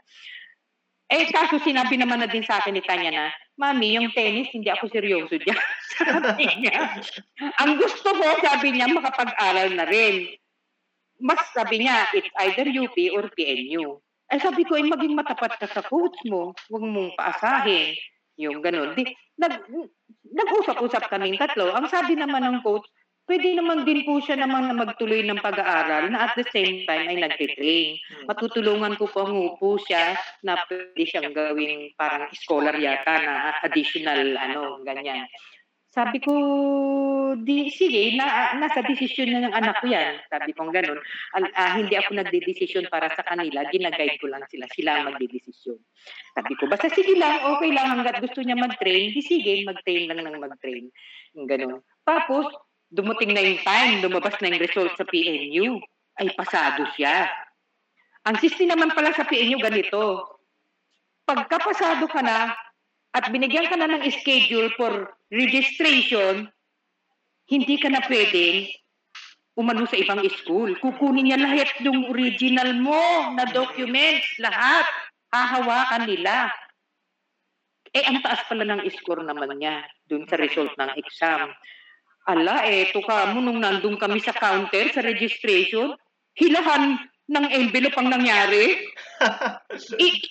[1.09, 3.25] Eh kaso sinabi naman na din sa akin ni Tanya na,
[3.57, 5.57] Mami, yung tennis, hindi ako seryoso dyan.
[5.99, 7.01] sabi niya.
[7.59, 10.31] Ang gusto ko, sabi niya, makapag-aral na rin.
[11.19, 13.99] Mas sabi niya, it's either UP or PNU.
[14.29, 16.53] Eh sabi ko, eh, maging matapat ka sa coach mo.
[16.69, 17.97] Huwag mong paasahin.
[18.39, 18.95] Yung ganun.
[18.95, 19.09] Di,
[19.41, 19.65] nag,
[20.23, 21.73] nag-usap-usap kaming tatlo.
[21.73, 22.85] Ang sabi naman ng coach,
[23.29, 27.05] pwede naman din po siya naman na magtuloy ng pag-aaral na at the same time
[27.05, 28.01] ay nagtitrain.
[28.25, 29.29] Matutulungan ko po
[29.61, 35.29] po siya na pwede siyang gawing parang scholar yata na additional ano, ganyan.
[35.89, 36.33] Sabi ko,
[37.33, 40.21] di, sige, na, nasa desisyon na ng anak ko yan.
[40.29, 41.01] Sabi ko ganun.
[41.33, 44.69] Al- ah, hindi ako nagdedesisyon para sa kanila, ginaguide ko lang sila.
[44.69, 45.81] Sila ang magdedesisyon.
[46.37, 50.21] Sabi ko, basta sige lang, okay lang hanggat gusto niya mag-train, di sige, mag-train lang
[50.29, 50.93] ng mag-train.
[51.33, 51.81] Ganun.
[52.05, 52.53] Tapos,
[52.89, 55.77] dumating na yung time, lumabas na yung result sa PNU.
[56.19, 57.29] Ay, pasado siya.
[58.27, 60.27] Ang system naman pala sa PNU ganito,
[61.23, 62.53] pagkapasado ka na
[63.15, 66.49] at binigyan ka na ng schedule for registration,
[67.49, 68.69] hindi ka na pwedeng
[69.57, 70.71] umano sa ibang school.
[70.77, 74.85] Kukunin niya lahat yung original mo na documents, lahat.
[75.29, 76.49] Hahawakan nila.
[77.93, 81.49] Eh, ang taas pala ng score naman niya dun sa result ng exam.
[82.29, 85.97] Ala, eto ka mo, nung nandun kami sa counter, sa registration,
[86.37, 88.77] hilahan ng envelope ang nangyari.
[90.05, 90.21] I-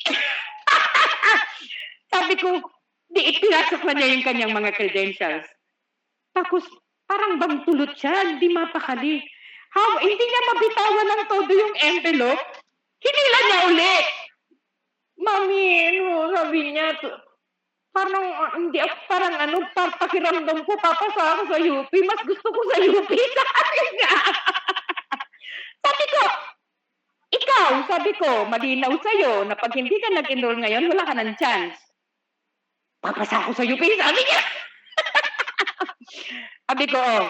[2.14, 2.62] Sabi ko,
[3.10, 5.46] di ipinasok na niya yung kanyang mga credentials.
[6.30, 6.62] Tapos,
[7.10, 9.18] parang bang tulot siya, hindi mapakali.
[9.74, 12.42] How, hindi niya mabitawan ng todo yung envelope.
[13.02, 13.96] Hinila niya uli.
[15.18, 17.27] Mami, ano, sabi niya, to-
[17.92, 21.92] parang, ah, hindi ako, parang ano, pa, pakiramdam ko, papasa ako sa UP.
[21.92, 24.12] Mas gusto ko sa UP, sabi niya.
[25.84, 26.22] sabi ko,
[27.28, 31.76] ikaw, sabi ko, malinaw sa'yo na pag hindi ka nag-enroll ngayon, wala ka ng chance.
[33.04, 34.42] Papasa ako sa UP, sabi niya.
[36.68, 37.26] sabi ko, oh,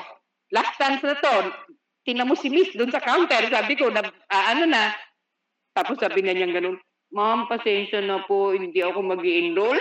[0.54, 1.34] last chance na to.
[2.08, 3.44] Tingnan mo si Miss doon sa counter.
[3.52, 4.00] Sabi ko, na,
[4.32, 4.94] ah, ano na.
[5.76, 6.78] Tapos sabi niya niyang ganun,
[7.08, 9.80] Ma'am, pasensya na po, hindi ako mag enroll.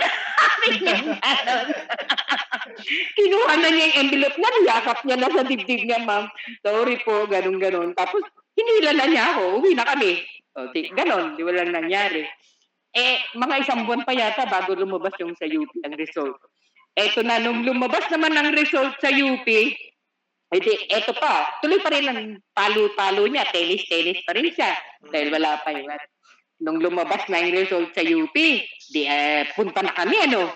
[3.16, 6.24] Kinuha na niya yung envelope niya, niyakap niya na sa dibdib niya, ma'am.
[6.64, 7.92] Sorry po, ganun-ganun.
[7.92, 8.24] Tapos,
[8.56, 10.24] hinila na niya ako, uwi na kami.
[10.56, 12.24] O, di, ganun, di walang nangyari.
[12.96, 16.40] Eh, mga isang buwan pa yata bago lumabas yung sa UP ang result.
[16.96, 19.46] Eto na, nung lumabas naman ang result sa UP,
[20.48, 24.72] edi, eto pa, tuloy pa rin ang palo-palo niya, tennis-tennis pa rin siya.
[25.12, 25.92] Dahil wala pa yung
[26.58, 28.34] Nung lumabas na yung result sa UP,
[28.90, 30.50] di, eh, punta na kami, ano?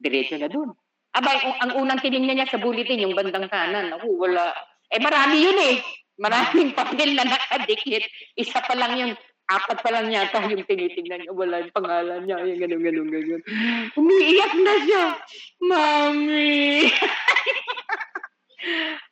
[0.00, 0.72] Diretso na dun.
[1.16, 3.92] Aba, ang, ang unang tinignan niya sa bulletin, yung bandang kanan.
[3.96, 4.52] Ako, wala.
[4.92, 5.76] Eh, marami yun eh.
[6.16, 8.04] Maraming papel na nakadikit.
[8.36, 9.12] Isa pa lang yung
[9.46, 11.32] apat pa lang yata yung tinitingnan niya.
[11.32, 12.36] Wala yung pangalan niya.
[12.44, 13.42] Yung ganun, ganun, ganun.
[13.96, 15.04] Umiiyak na siya.
[15.60, 16.88] Mami.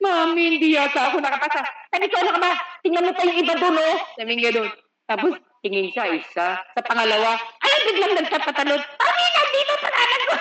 [0.03, 1.62] Mami, hindi yata ako nakapasa.
[1.93, 2.53] Sabi ko, ano ka ba?
[2.83, 3.99] Tingnan mo pa yung iba doon, oh.
[4.18, 4.70] Sabi nga doon.
[5.05, 5.33] Tapos,
[5.65, 6.61] tingin siya, isa.
[6.61, 8.77] Sa pangalawa, ay, biglang nagkapatalon.
[8.85, 10.37] Mami, nandito pangalan ko.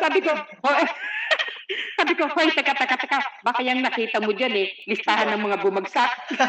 [0.00, 0.32] Sabi ko,
[0.64, 0.88] oh, eh.
[2.00, 3.20] Sabi ko, hoy, teka, teka, teka.
[3.44, 6.10] Baka yung nakita mo dyan eh, listahan ng mga bumagsak.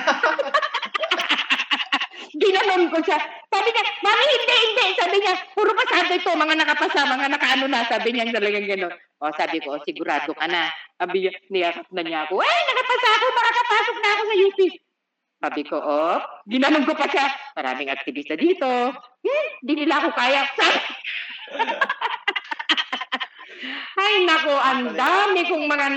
[2.42, 3.20] Ginanon ko siya.
[3.52, 4.86] Sabi niya, Mami, hindi, hindi.
[4.96, 7.84] Sabi niya, puro pasado ito, mga nakapasa, mga nakaano na.
[7.86, 8.94] Sabi niya talagang gano'n.
[9.22, 10.72] O, sabi ko, o, sigurado ka na.
[10.96, 12.40] Sabi niya, niyakap na niya ako.
[12.40, 14.60] Ay, nakapasa ako, makakapasok na ako sa UP.
[15.42, 17.26] Sabi ko, oh, ginanon ko pa siya.
[17.58, 18.70] Maraming aktivista dito.
[18.94, 20.46] Hmm, di nila ako kaya.
[24.02, 25.88] Ay, nako, ang dami kong mga.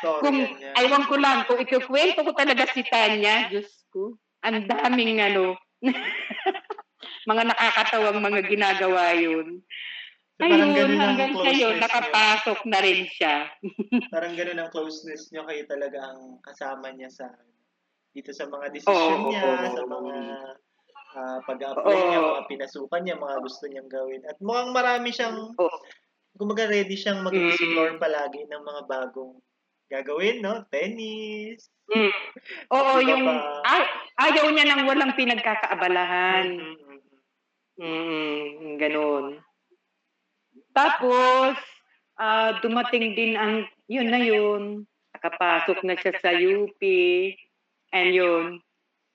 [0.00, 0.38] Story Kung,
[0.76, 5.56] aywan ko lang, kung ikukwento ko talaga si Tanya, Diyos ko, ang daming ano,
[7.30, 9.64] mga nakakatawang mga ginagawa yun.
[10.34, 11.68] So, parang Ayun, ganun ang hanggang niyo.
[11.78, 13.46] nakapasok na rin siya.
[14.12, 15.46] Parang ganun ang closeness niyo.
[15.46, 17.30] Kayo talaga ang kasama niya sa
[18.14, 19.74] dito sa mga desisyon Oo, niya, oo.
[19.74, 20.16] sa mga
[21.14, 22.30] ah, pag-apply niya, Oo.
[22.30, 24.22] mga pinasukan niya, mga gusto niyang gawin.
[24.30, 25.76] At mukhang marami siyang, Oo.
[26.38, 27.26] kumbaga ready siyang Mm.
[27.26, 29.34] mag-explore palagi ng mga bagong
[29.90, 30.62] gagawin, no?
[30.70, 31.70] Tennis.
[31.90, 32.14] Mm.
[32.70, 33.26] Oo, yung
[33.66, 33.82] ay,
[34.30, 36.46] ayaw niya nang walang pinagkakaabalahan.
[36.54, 37.22] Mm, mm, mm.
[37.74, 39.42] Mm, ganun.
[40.70, 41.58] Tapos,
[42.18, 44.62] ah, dumating din ang, yun na yun,
[45.14, 46.78] nakapasok na siya sa UP,
[47.94, 48.44] and yun,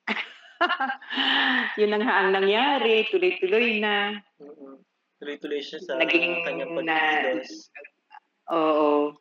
[1.78, 4.18] yun ang ang nangyari, tuloy-tuloy na.
[4.40, 4.80] Mm-mm.
[5.20, 7.68] Tuloy-tuloy siya sa Naging kanyang na- pagkilos.
[8.50, 9.14] Oo.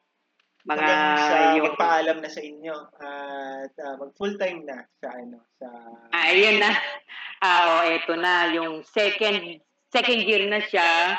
[0.64, 5.40] Mga Hanggang sa yung, magpaalam na sa inyo at ah, mag full-time na sa ano
[5.56, 5.68] sa
[6.16, 6.72] ayun na.
[7.40, 9.64] Ah, oh, eto na, yung second,
[9.96, 11.16] second year na siya,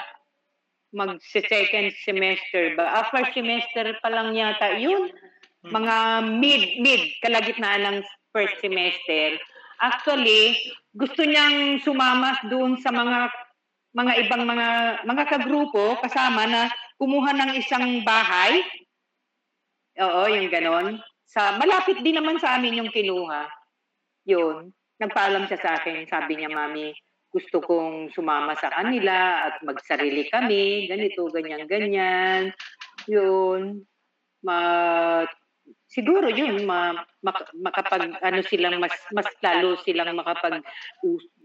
[0.92, 2.92] mag second semester ba?
[2.92, 4.76] Ah, first semester pa lang yata.
[4.76, 5.08] Yun,
[5.60, 5.76] Hmm.
[5.76, 5.96] mga
[6.40, 7.98] mid mid kalagitnaan ng
[8.34, 9.38] first semester.
[9.80, 10.54] Actually,
[10.92, 13.30] gusto niyang sumama doon sa mga
[13.90, 14.68] mga ibang mga
[15.02, 16.70] mga kagrupo kasama na
[17.00, 18.62] kumuha ng isang bahay.
[19.98, 21.02] Oo, yung ganon.
[21.26, 23.50] Sa malapit din naman sa amin yung kinuha.
[24.28, 24.70] Yun.
[25.00, 26.92] Nagpaalam siya sa akin, sabi niya, "Mami,
[27.32, 32.52] gusto kong sumama sa kanila at magsarili kami, ganito, ganyan, ganyan."
[33.08, 33.82] Yun.
[34.44, 34.58] Ma
[35.90, 36.94] siguro yun ma,
[37.26, 40.62] mak- makapag ano silang mas mas lalo silang makapag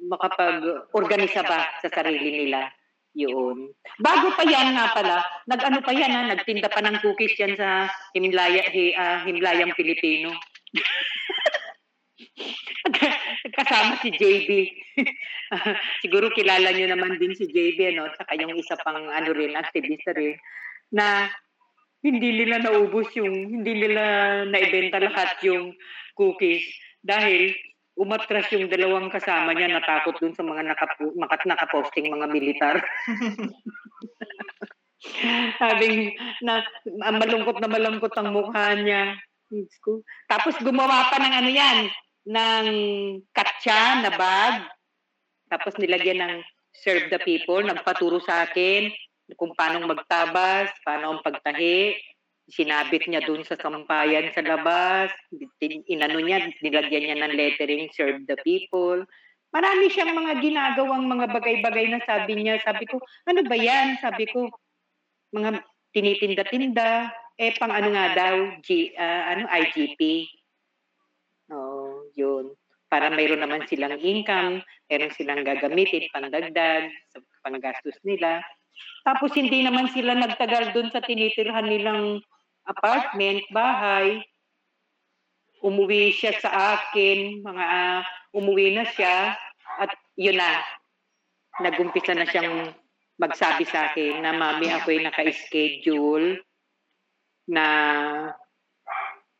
[0.05, 0.61] makapag
[0.93, 2.69] organisa ba sa sarili nila.
[3.15, 3.71] Yun.
[4.03, 7.87] Bago pa yan nga pala nag-ano pa yan ha, nagtinda pa ng cookies yan sa
[8.11, 10.35] Himlaya hi, ah, Himlayang Pilipino.
[13.55, 14.49] Kasama si JB
[16.03, 20.07] siguro kilala nyo naman din si JB ano saka yung isa pang ano rin activist
[20.15, 20.35] rin
[20.91, 21.27] na
[22.05, 24.03] hindi nila naubos yung, hindi nila
[24.45, 25.73] naibenta lahat yung
[26.13, 26.61] cookies
[27.01, 27.49] dahil
[27.97, 30.77] umatras yung dalawang kasama niya natakot dun sa mga
[31.17, 32.77] makat nakaposting mga militar.
[35.57, 36.13] Sabing
[36.45, 36.61] na
[36.93, 39.17] malungkot na malungkot ang mukha niya.
[40.29, 41.77] Tapos gumawa pa ng ano yan,
[42.29, 42.67] ng
[43.33, 44.65] katsa na bag.
[45.49, 46.33] Tapos nilagyan ng
[46.73, 48.93] serve the people, nagpaturo sa akin
[49.33, 51.97] kung paano magtabas, paano ang pagtahi.
[52.45, 55.09] Sinabit niya dun sa sampayan sa labas.
[55.89, 59.01] Inano niya, nilagyan niya ng lettering, serve the people.
[59.49, 62.61] Marami siyang mga ginagawang mga bagay-bagay na sabi niya.
[62.61, 63.97] Sabi ko, ano ba yan?
[63.97, 64.53] Sabi ko,
[65.33, 67.09] mga tinitinda-tinda.
[67.35, 70.29] Eh, pang ano nga daw, G, ah, ano, IGP.
[71.51, 72.55] Oo, yun.
[72.87, 78.39] Para mayroon naman silang income, meron silang gagamitin, pandagdag, sa panggastos nila.
[79.05, 82.19] Tapos hindi naman sila nagtagal doon sa tinitirhan nilang
[82.65, 84.21] apartment, bahay.
[85.61, 88.01] Umuwi siya sa akin, mga ah,
[88.33, 89.33] umuwi na siya
[89.81, 90.61] at yun na.
[91.61, 92.75] Nagumpisa na siyang
[93.15, 96.43] magsabi sa akin na mami ako'y naka-schedule
[97.47, 97.65] na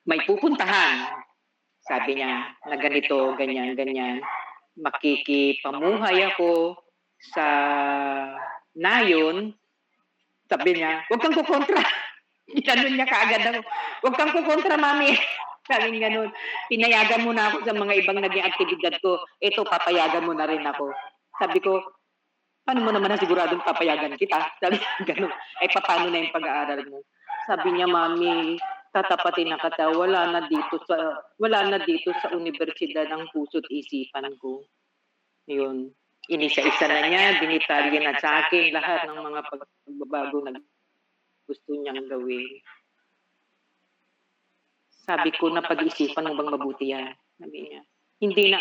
[0.06, 1.12] may pupuntahan.
[1.86, 4.22] Sabi niya na ganito, ganyan, ganyan.
[4.80, 6.80] Makikipamuhay ako
[7.34, 7.46] sa
[8.76, 9.56] nayon.
[10.46, 11.82] Sabi niya, huwag kang kukontra.
[12.56, 13.62] Ginanon niya kaagad ako.
[14.06, 15.18] Huwag kang kukontra, mami.
[15.70, 16.30] Sabi niya ganun.
[16.70, 19.18] Pinayagan mo na ako sa mga ibang naging aktibidad ko.
[19.42, 20.94] Ito, papayagan mo na rin ako.
[21.42, 21.82] Sabi ko,
[22.62, 24.54] paano mo naman na siguradong papayagan kita?
[24.62, 25.34] Sabi niya ganun.
[25.66, 27.02] Eh, paano na yung pag-aaral mo?
[27.50, 28.62] Sabi niya, mami,
[28.94, 34.32] tatapatin na kata, wala na dito sa wala na dito sa universidad ang puso't isipan
[34.40, 34.64] ko.
[35.52, 35.92] Yun.
[36.26, 40.58] Inisa-isa na niya, dinitalya na sa akin lahat ng mga pagbabago na
[41.46, 42.50] gusto niyang gawin.
[45.06, 47.14] Sabi ko na pag-isipan mo bang mabuti yan?
[47.38, 47.82] Sabi niya.
[48.26, 48.58] Hindi na,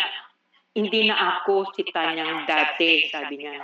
[0.77, 3.57] hindi na ako si Tanyang dati, sabi niya.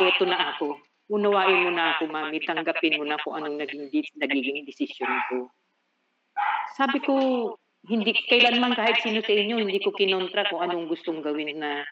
[0.00, 0.80] Eto na ako.
[1.12, 2.40] Unawain mo na ako, mami.
[2.40, 5.52] Tanggapin mo na kung anong naging, nagiging desisyon ko.
[6.72, 7.14] Sabi ko,
[7.84, 11.84] hindi, kailanman kahit sino sa inyo, hindi ko kinontra kung anong gustong gawin na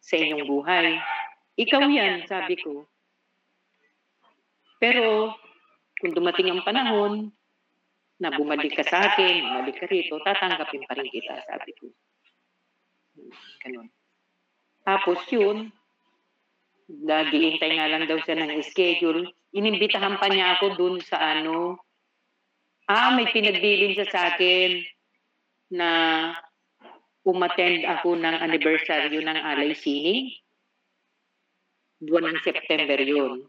[0.00, 0.98] sa inyong buhay.
[1.58, 2.86] Ikaw yan, sabi ko.
[4.78, 5.34] Pero,
[5.98, 7.34] kung dumating ang panahon,
[8.18, 11.86] na bumalik ka sa akin, bumalik ka rito, tatanggapin pa rin kita, sabi ko.
[13.62, 13.88] Ganun.
[14.82, 15.70] Tapos yun,
[16.90, 19.30] naghihintay nga lang daw siya ng schedule.
[19.54, 21.78] Inimbitahan pa niya ako dun sa ano,
[22.90, 24.82] ah, may pinagbilin siya sa akin
[25.70, 25.88] na
[27.28, 30.32] umattend ako ng anniversary ng Alay Sining.
[32.00, 33.44] Buwan ng September yun.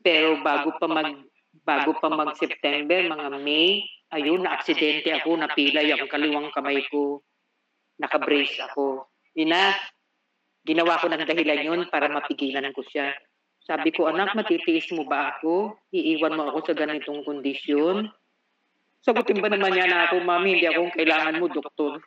[0.00, 1.28] Pero bago pa mag
[1.66, 7.20] bago pa mag-September, mga May, ayun, na-aksidente ako, napilay ang kaliwang kamay ko,
[7.98, 9.10] nakabrace ako.
[9.34, 9.74] Ina,
[10.64, 13.12] ginawa ko ng dahilan yun para mapigilan ko siya.
[13.66, 15.76] Sabi ko, anak, matitiis mo ba ako?
[15.94, 18.08] Iiwan mo ako sa ganitong kondisyon?
[19.04, 22.02] Sagutin ba naman niya na ako, mami, hindi akong kailangan mo, doktor.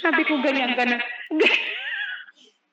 [0.00, 0.96] Sabi ko, ganyan ka na.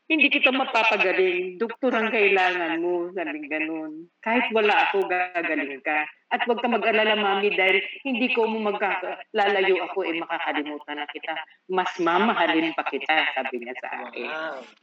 [0.08, 1.60] hindi kita mapapagaling.
[1.60, 3.12] Doktor ang kailangan mo.
[3.12, 4.08] Sabi ganun.
[4.24, 6.08] Kahit wala ako, gagaling ka.
[6.32, 11.36] At huwag ka mag-alala, mami, dahil hindi ko mo magkalalayo ako, eh makakalimutan na kita.
[11.72, 14.32] Mas mamahalin pa kita, sabi niya sa akin.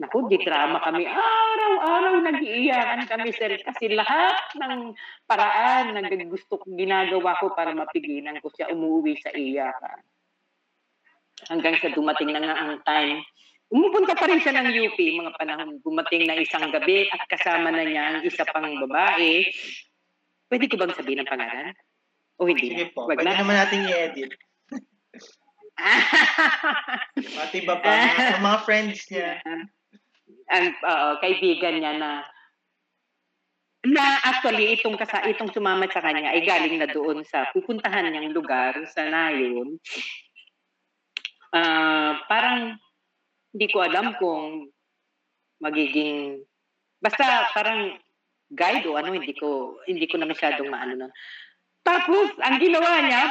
[0.00, 1.08] Naku, di drama kami.
[1.08, 3.60] Araw-araw nag-iiyakan kami, sir.
[3.64, 4.92] Kasi lahat ng
[5.24, 10.00] paraan na gusto ginagawa ko para mapigilan ko siya umuwi sa iyakan.
[11.48, 13.20] Hanggang sa dumating na nga ang time
[13.74, 15.82] Umupunta pa rin siya ng UP mga panahon.
[15.82, 19.50] Gumating na isang gabi at kasama na niya ang isa pang babae.
[20.46, 21.74] Pwede ko bang sabihin ang pangalan?
[22.38, 22.70] O hindi?
[22.70, 23.42] Sige po, Wag pwede na.
[23.42, 24.30] naman natin i-edit.
[27.42, 29.42] At iba pa, mga, mga friends niya.
[30.54, 32.10] ang oo, kaibigan niya na
[33.84, 38.32] na actually itong kasa itong sumama sa kanya ay galing na doon sa pupuntahan niyang
[38.32, 39.76] lugar sa Nayon.
[41.52, 42.78] Ah, parang
[43.54, 44.66] hindi ko alam kung
[45.62, 46.42] magiging
[46.98, 47.94] basta parang
[48.50, 51.12] guide o ano hindi ko hindi ko na masyadong maano nun.
[51.84, 53.22] Tapos ang ginawa niya,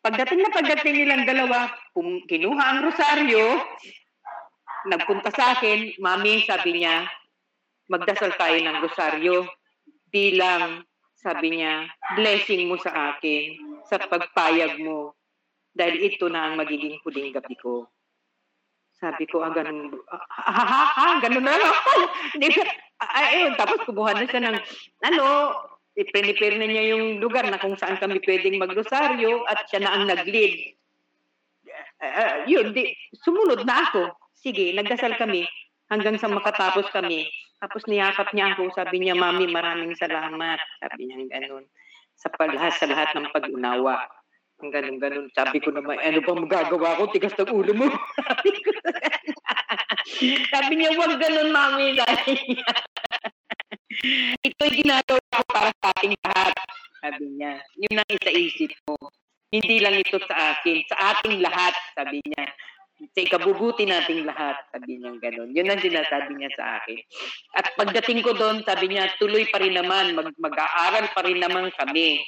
[0.00, 3.60] pagdating na pagdating nilang dalawa, pum, kinuha ang rosaryo,
[4.88, 7.04] nagpunta sa akin, mami, sabi niya,
[7.92, 9.44] magdasal tayo ng rosaryo
[10.08, 10.80] bilang,
[11.20, 15.12] sabi niya, blessing mo sa akin sa pagpayag mo
[15.76, 17.84] dahil ito na ang magiging huling gabi ko.
[19.00, 21.76] Sabi ko, ah, ganun, ah, ha, ha, ha, ganun na lang
[23.00, 24.56] ah, ayun, tapos kumuha na siya ng,
[25.08, 25.24] ano,
[25.96, 30.04] i-prepare na niya yung lugar na kung saan kami pwedeng magrosaryo at siya na ang
[30.04, 30.76] nag-lead.
[32.00, 32.92] Ah, yun, di,
[33.24, 34.12] sumunod na ako.
[34.36, 35.48] Sige, nagdasal kami
[35.88, 37.28] hanggang sa makatapos kami.
[37.60, 40.60] Tapos niyakap niya ako, sabi niya, Mami, maraming salamat.
[40.80, 41.68] Sabi niya ganun.
[42.16, 44.08] Sa palahas, sa lahat ng pag-unawa.
[44.60, 45.32] Ang ganun-ganun.
[45.32, 47.08] Sabi ko naman, ano bang magagawa ko?
[47.08, 47.88] Tigas ng ulo mo.
[50.52, 51.96] sabi ko niya, wag ganun, Mami.
[51.96, 52.04] Niya.
[54.46, 56.52] Ito'y ginagawa ko para sa ating lahat.
[57.00, 57.52] Sabi niya.
[57.80, 59.00] Yun ang isa-isip mo.
[59.50, 62.44] Hindi lang ito sa akin, sa ating lahat, sabi niya.
[63.00, 65.50] Sa ikabubuti nating lahat, sabi niya gano'n.
[65.56, 66.98] Yun ang sinasabi niya sa akin.
[67.58, 71.72] At pagdating ko doon, sabi niya, tuloy pa rin naman, mag- mag-aaral pa rin naman
[71.74, 72.22] kami.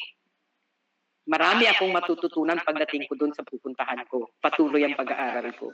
[1.23, 4.35] Marami akong matututunan pagdating ko doon sa pupuntahan ko.
[4.43, 5.71] Patuloy ang pag-aaral ko.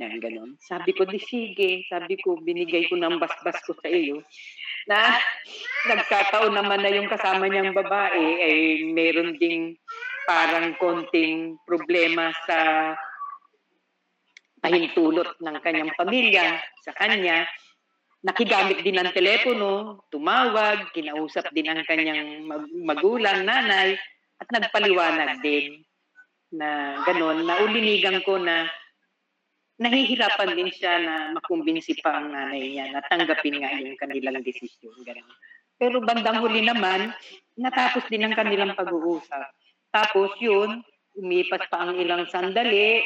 [0.00, 0.56] Yan, gano'n.
[0.56, 1.84] Sabi ko, di sige.
[1.84, 4.24] Sabi ko, binigay ko ng basbas ko sa iyo.
[4.88, 5.20] Na
[5.84, 8.56] nagkataon naman na yung kasama niyang babae ay
[8.96, 9.76] meron ding
[10.24, 12.56] parang konting problema sa
[14.64, 17.44] pahintulot ng kanyang pamilya sa kanya.
[18.24, 23.96] Nakigamit din ng telepono, tumawag, kinausap din ang kanyang mag- magulang, nanay,
[24.40, 25.84] at nagpaliwanag din
[26.50, 28.66] na gano'n, na ulinigan ko na
[29.80, 34.92] nahihirapan din siya na makumbinsi pa ang nanay niya na tanggapin nga yung kanilang desisyon.
[35.04, 35.36] Ganun.
[35.80, 37.16] Pero bandang huli naman,
[37.56, 39.48] natapos din ang kanilang pag-uusap.
[39.88, 40.84] Tapos yun,
[41.16, 43.00] umipas pa ang ilang sandali,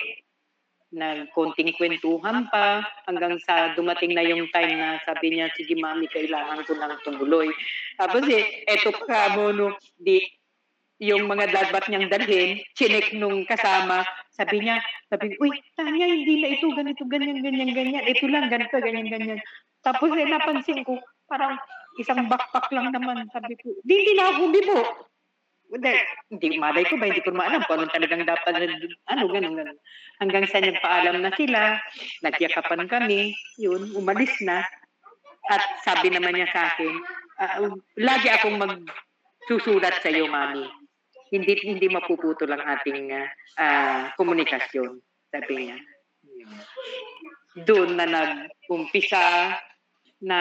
[0.90, 6.66] nagkonting kwentuhan pa, hanggang sa dumating na yung time na sabi niya, sige mami, kailangan
[6.66, 7.50] ko ng tumuloy.
[7.94, 10.18] Tapos eh, eto pa mo, no, di,
[11.02, 14.78] yung mga dapat niyang dalhin, chinek nung kasama, sabi niya,
[15.10, 19.40] sabi uy, Tanya, hindi na ito, ganito, ganyan, ganyan, ganyan, ito lang, ganito, ganyan, ganyan.
[19.82, 21.58] Tapos eh, napansin ko, parang
[21.98, 24.78] isang backpack lang naman, sabi ko, di, hindi na ako bibo.
[25.74, 25.94] Hindi,
[26.30, 28.52] hindi, malay ko ba, hindi ko maalam kung anong talagang dapat,
[29.10, 29.78] ano, ganun, ganun.
[30.22, 31.82] Hanggang sa nagpaalam na sila,
[32.22, 34.62] nagyakapan kami, yun, umalis na.
[35.50, 36.94] At sabi naman niya sa akin,
[37.42, 37.58] ah,
[37.98, 40.83] lagi akong magsusulat sa iyo, mami.
[41.34, 43.10] Hindi hindi mapuputol ang ating
[43.58, 45.02] ah, komunikasyon,
[45.34, 45.76] sabi niya.
[47.66, 49.58] Doon na nag-umpisa
[50.22, 50.40] na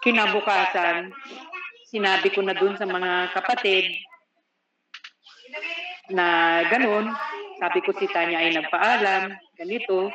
[0.00, 1.12] kinabukasan,
[1.92, 3.92] sinabi ko na doon sa mga kapatid
[6.16, 7.12] na ganun,
[7.58, 10.08] sabi ko si Tanya ay nagpaalam, ganito.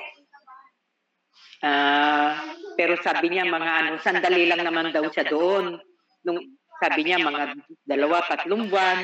[1.61, 2.41] Ah,
[2.73, 5.77] pero sabi niya mga ano, sandali lang naman daw siya doon.
[6.25, 6.39] Nung
[6.81, 8.99] sabi niya mga dalawa, tatlong buwan,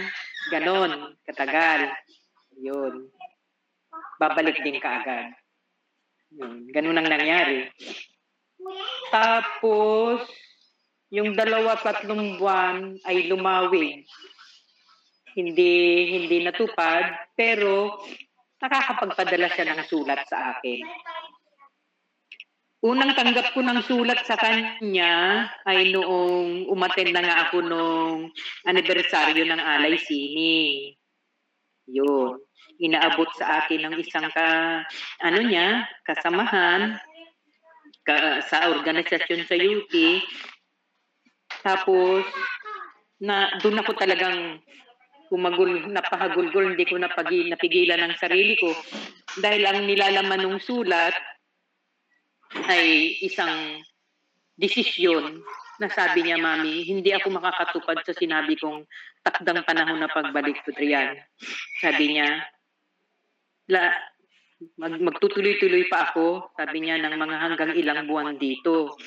[0.49, 1.93] ganon, katagal.
[2.57, 3.05] Yun.
[4.17, 5.38] Babalik din kaagad.
[6.34, 7.69] Yun, ganun ang nangyari.
[9.13, 10.25] Tapos,
[11.13, 14.09] yung dalawa, tatlong buwan ay lumawig.
[15.38, 15.73] Hindi,
[16.17, 18.01] hindi natupad, pero
[18.57, 20.82] nakakapagpadala siya ng sulat sa akin.
[22.86, 28.30] Unang tanggap ko ng sulat sa kanya ay noong umattend na nga ako nung
[28.69, 30.93] anibersaryo ng Alay Sini.
[31.89, 32.38] Yun.
[32.78, 34.86] Inaabot sa akin ng isang ka,
[35.25, 37.01] ano niya, kasamahan
[38.05, 39.93] ka, sa organisasyon sa UP.
[41.65, 42.30] Tapos,
[43.17, 44.61] na doon ako talagang
[45.34, 48.69] kumagul, napahagulgol, hindi ko napigilan ng sarili ko.
[49.41, 51.17] Dahil ang nilalaman ng sulat
[52.67, 53.81] ay isang
[54.57, 55.43] desisyon
[55.77, 58.85] na sabi niya, Mami, hindi ako makakatupad sa sinabi kong
[59.21, 61.13] takdang panahon na pagbalik ko, Trian.
[61.77, 62.41] Sabi niya,
[63.69, 63.93] la,
[64.81, 68.97] mag, magtutuloy-tuloy pa ako, sabi niya, ng mga hanggang ilang buwan dito.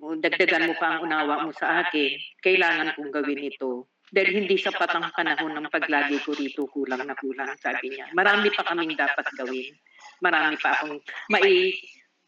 [0.00, 2.16] Dagdagan mo pa ang unawa mo sa akin.
[2.40, 3.92] Kailangan kong gawin ito.
[4.14, 8.08] Dahil hindi sapat ang panahon ng paglagi ko rito, kulang na kulang, sabi niya.
[8.12, 9.74] Marami pa kaming dapat gawin.
[10.22, 11.00] Marami pa akong
[11.32, 11.74] mai,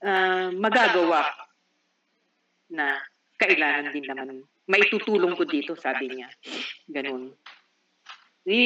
[0.05, 1.25] ah, magagawa
[2.73, 3.01] na
[3.41, 4.43] kailangan din naman.
[4.67, 6.29] Maitutulong ko dito, sabi niya.
[6.91, 7.31] Ganun.
[8.47, 8.61] I,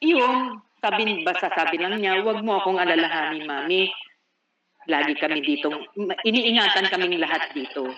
[0.00, 3.92] yung, sabi, basta sabi lang niya, wag mo akong alalahanin, mami.
[4.88, 5.68] Lagi kami dito,
[6.24, 7.92] iniingatan kaming lahat dito.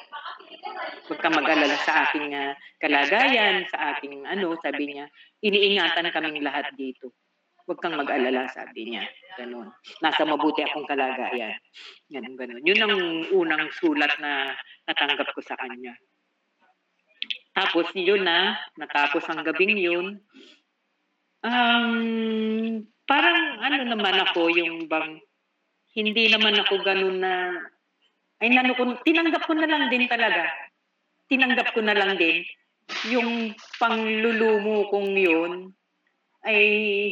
[1.07, 5.07] Huwag kang mag-alala sa aking ah, kalagayan, sa aking ano, sabi niya,
[5.39, 7.15] iniingatan kaming lahat dito.
[7.71, 9.07] Huwag kang mag-alala, sabi niya.
[9.39, 9.71] Ganun.
[10.03, 11.55] Nasa mabuti akong kalagayan.
[12.11, 12.67] Ganun, ganun.
[12.67, 12.95] Yun ang
[13.31, 14.59] unang sulat na
[14.91, 15.95] natanggap ko sa kanya.
[17.55, 20.19] Tapos yun na, natapos ang gabing yun.
[21.47, 25.23] Um, parang ano naman ako, yung bang,
[25.95, 27.55] hindi naman ako ganun na,
[28.43, 30.43] ay nano ko, tinanggap ko na lang din talaga.
[31.31, 32.43] Tinanggap ko na lang din.
[33.15, 35.71] Yung panglulumo kong yun,
[36.45, 36.59] ay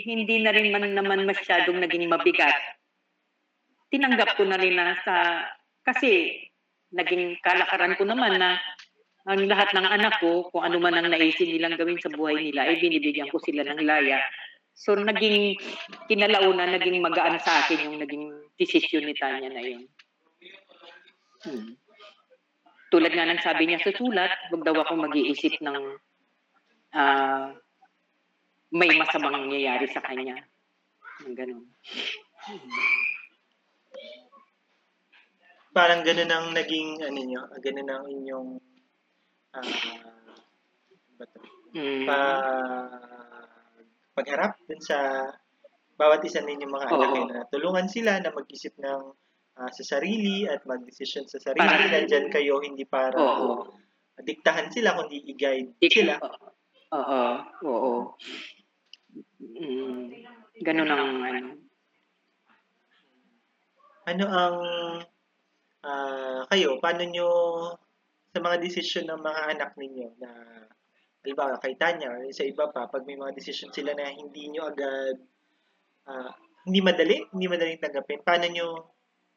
[0.09, 2.57] hindi na rin man naman masyadong naging mabigat.
[3.93, 5.45] Tinanggap ko na rin na sa,
[5.85, 6.45] kasi
[6.93, 8.57] naging kalakaran ko naman na
[9.29, 12.65] ang lahat ng anak ko, kung ano man ang naisip nilang gawin sa buhay nila,
[12.65, 14.17] ay binibigyan ko sila ng laya.
[14.73, 15.61] So naging
[16.09, 19.85] kinalaunan, naging magaan sa akin yung naging desisyon ni Tanya na yun.
[21.45, 21.77] Hmm.
[22.89, 25.99] Tulad nga ng sabi niya sa sulat, wag daw ako mag-iisip ng
[26.97, 27.53] ah,
[28.73, 30.37] may masamang nangyayari sa kanya.
[31.25, 31.65] Ng ganun.
[35.73, 38.49] Parang ganun ang naging, ano nyo, ganun ang inyong,
[39.57, 39.63] ah,
[41.19, 41.39] ba to?
[41.69, 42.09] Hmm.
[42.09, 42.21] pa,
[44.17, 45.29] pagharap dun sa
[46.01, 47.19] bawat isa ninyong mga anak Oo.
[47.21, 49.03] eh, na tulungan sila na mag-isip ng
[49.59, 51.67] ah, sa sarili at mag-desisyon sa sarili.
[51.67, 53.75] Para- Nandyan kayo hindi para Oo.
[54.23, 56.17] diktahan sila, kundi i-guide sila.
[56.95, 57.27] Oo.
[57.67, 57.95] Oo.
[59.39, 60.11] Mm,
[60.67, 61.49] ganun ang ano.
[64.09, 64.57] Ano ang
[65.87, 67.31] ah, kayo, paano nyo
[68.35, 70.31] sa mga desisyon ng mga anak ninyo na
[71.23, 74.67] halimbawa kay Tanya or sa iba pa, pag may mga desisyon sila na hindi nyo
[74.75, 75.17] agad
[76.11, 76.35] ah,
[76.67, 78.69] hindi madali, hindi madaling tanggapin, paano nyo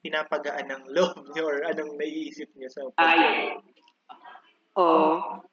[0.01, 3.53] pinapagaan ng loob nyo or anong naiisip nyo sa Ay.
[4.81, 5.45] Oo.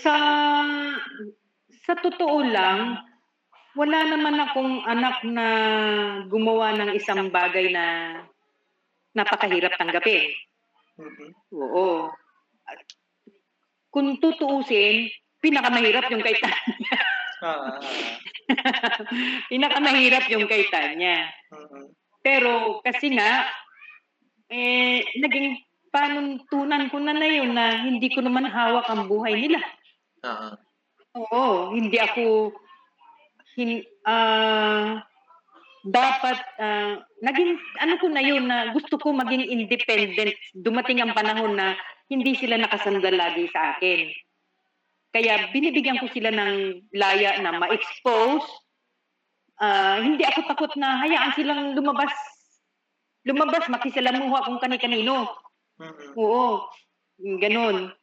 [0.00, 0.16] Sa
[1.82, 3.11] sa totoo lang,
[3.72, 5.46] wala naman akong anak na
[6.28, 7.84] gumawa ng isang bagay na
[9.16, 10.28] napakahirap tanggapin.
[11.00, 11.28] Mhm.
[11.56, 12.12] Oo.
[13.92, 15.08] Kung tutuusin,
[15.40, 16.96] pinakamahirap yung kay Tanya.
[17.42, 17.80] Ah, ah,
[19.52, 21.28] pinakamahirap yung kay Tanya.
[21.28, 21.56] ah.
[21.58, 21.92] Mm-mm.
[22.22, 23.50] Pero kasi nga,
[24.48, 25.58] eh, naging
[25.92, 29.60] panuntunan ko na na yun na hindi ko naman hawak ang buhay nila.
[30.22, 30.54] Ah, ah.
[31.12, 32.54] Oo, hindi ako
[33.56, 35.02] hin, ah,
[35.82, 40.34] dapat ah, naging ano ko na yun na gusto ko maging independent.
[40.54, 41.74] Dumating ang panahon na
[42.06, 44.10] hindi sila nakasandal lagi sa akin.
[45.12, 48.48] Kaya binibigyan ko sila ng laya na ma-expose.
[49.60, 52.14] Ah, hindi ako takot na hayaan silang lumabas.
[53.22, 55.30] Lumabas, makisalamuha kung kani-kanino.
[55.78, 56.18] Mm-mm.
[56.18, 56.66] Oo,
[57.38, 57.94] ganun.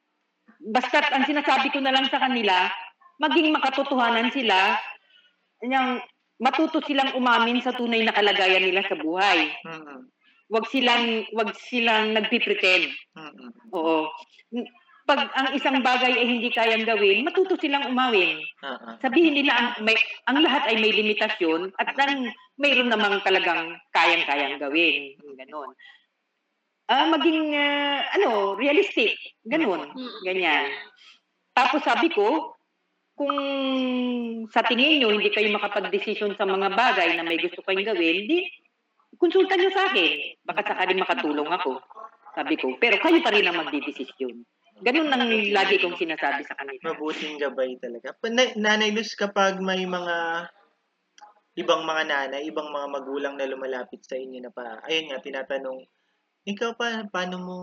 [0.72, 2.72] Basta't ang sinasabi ko na lang sa kanila,
[3.20, 4.80] maging makatotohanan sila,
[5.64, 6.00] yung
[6.40, 9.52] matuto silang umamin sa tunay na kalagayan nila sa buhay.
[9.68, 10.08] Mm-mm.
[10.50, 12.90] Wag silang wag silang nagpipretend.
[13.14, 13.50] Mm-mm.
[13.76, 14.10] Oo.
[15.10, 18.46] Pag ang isang bagay ay hindi kayang gawin, matuto silang umawin.
[18.62, 18.96] Ah, ah.
[19.02, 19.98] Sabihin nila ang, may,
[20.30, 22.30] ang lahat ay may limitasyon at ang
[22.62, 25.18] mayroon namang talagang kayang-kayang gawin.
[25.34, 25.74] Ganon.
[26.86, 29.18] Ah, maging ah, ano, realistic.
[29.50, 29.90] Ganon.
[29.98, 30.14] Mm.
[30.30, 30.66] Ganyan.
[31.58, 32.54] Tapos sabi ko,
[33.20, 33.36] kung
[34.48, 38.48] sa tingin nyo hindi kayo makapag-desisyon sa mga bagay na may gusto kayong gawin, di
[39.20, 40.40] konsulta nyo sa akin.
[40.48, 41.84] Baka sakaling makatulong ako.
[42.32, 44.40] Sabi ko, pero kayo pa rin ang magdidesisyon.
[44.80, 46.96] Ganun ang lagi kong sinasabi sa kanila.
[46.96, 48.16] Mabuting gabay talaga.
[48.32, 50.48] Na- Nanay Luz, kapag may mga
[51.60, 55.84] ibang mga nanay, ibang mga magulang na lumalapit sa inyo na pa, ayun nga, tinatanong,
[56.48, 57.58] ikaw pa, paano mo,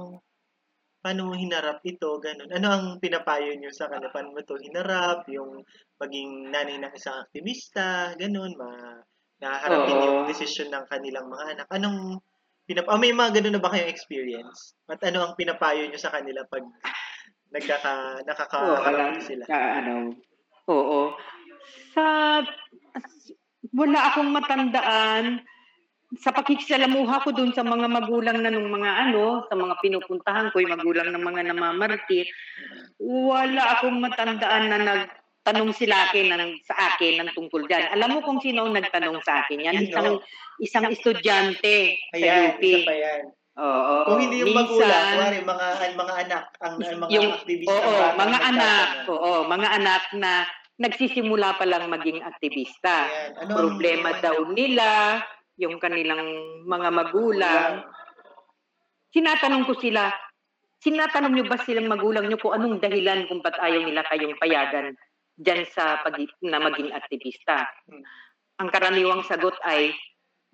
[1.07, 2.51] paano mo hinarap ito, ganun.
[2.51, 4.11] Ano ang pinapayo nyo sa kanila?
[4.11, 5.23] Paano mo ito hinarap?
[5.31, 5.63] Yung
[6.03, 8.99] maging nanay ng isang aktivista, ganun, ma,
[9.39, 10.03] naharapin Oo.
[10.03, 11.67] yung desisyon ng kanilang mga anak.
[11.71, 12.19] Anong
[12.67, 14.75] pinap oh, may mga ganun na ba kayong experience?
[14.91, 16.67] At ano ang pinapayo nyo sa kanila pag
[17.55, 19.47] nagkaka nakakaharap sila?
[19.47, 20.11] sa ano.
[20.67, 21.15] Oo.
[21.95, 22.03] Sa
[23.71, 25.47] wala akong matandaan
[26.15, 30.63] sa pakikisalamuha ko dun sa mga magulang na nung mga ano, sa mga pinupuntahan ko,
[30.63, 32.31] yung magulang ng mga namamartir,
[33.03, 37.91] wala akong matandaan na nagtanong sila akin ng, sa akin ng tungkol dyan.
[37.91, 39.91] Alam mo kung sino ang nagtanong sa akin yan?
[39.91, 40.23] Isang,
[40.63, 42.63] isang estudyante sa Ayan, UP.
[42.63, 43.23] isa pa yan.
[43.57, 43.95] Oo.
[44.05, 47.73] Kung hindi yung Minsan, magulang, kuwari, mga, mga anak, ang, mga yung aktivista.
[47.73, 50.33] oo, bata mga na anak, oo, mga anak na
[50.77, 53.09] nagsisimula pa lang maging aktivista.
[53.09, 53.31] Ayan.
[53.49, 55.25] Ano Problema daw nila,
[55.57, 56.23] yung kanilang
[56.65, 57.85] mga magulang.
[59.13, 60.13] Sinatanong ko sila,
[60.85, 64.93] sinatanong niyo ba silang magulang niyo kung anong dahilan kung ba't ayaw nila kayong payagan
[65.37, 67.65] dyan sa pag na maging aktivista?
[68.61, 69.93] Ang karaniwang sagot ay,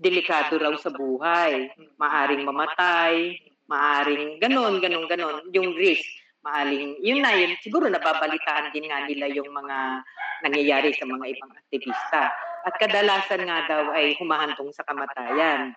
[0.03, 1.71] delikado raw sa buhay.
[1.99, 3.39] Maaring mamatay,
[3.71, 5.47] maaring ganon, ganon, ganon.
[5.55, 6.03] Yung risk,
[6.43, 7.55] maaling, yun na yun.
[7.63, 10.03] Siguro nababalitaan din nga nila yung mga
[10.43, 12.35] nangyayari sa mga ibang aktivista.
[12.63, 15.75] At kadalasan nga daw ay humahantong sa kamatayan.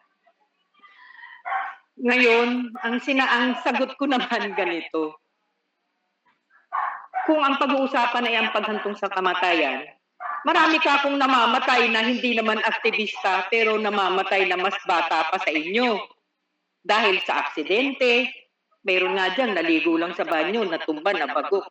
[1.96, 5.18] Ngayon, ang sina ang sagot ko naman ganito.
[7.26, 9.82] Kung ang pag-uusapan ay ang paghantong sa kamatayan,
[10.46, 15.50] marami ka akong namamatay na hindi naman aktivista pero namamatay na mas bata pa sa
[15.50, 15.98] inyo.
[16.86, 18.30] Dahil sa aksidente,
[18.86, 21.66] mayroon nga dyan, naligo lang sa banyo, natumba, nabagok,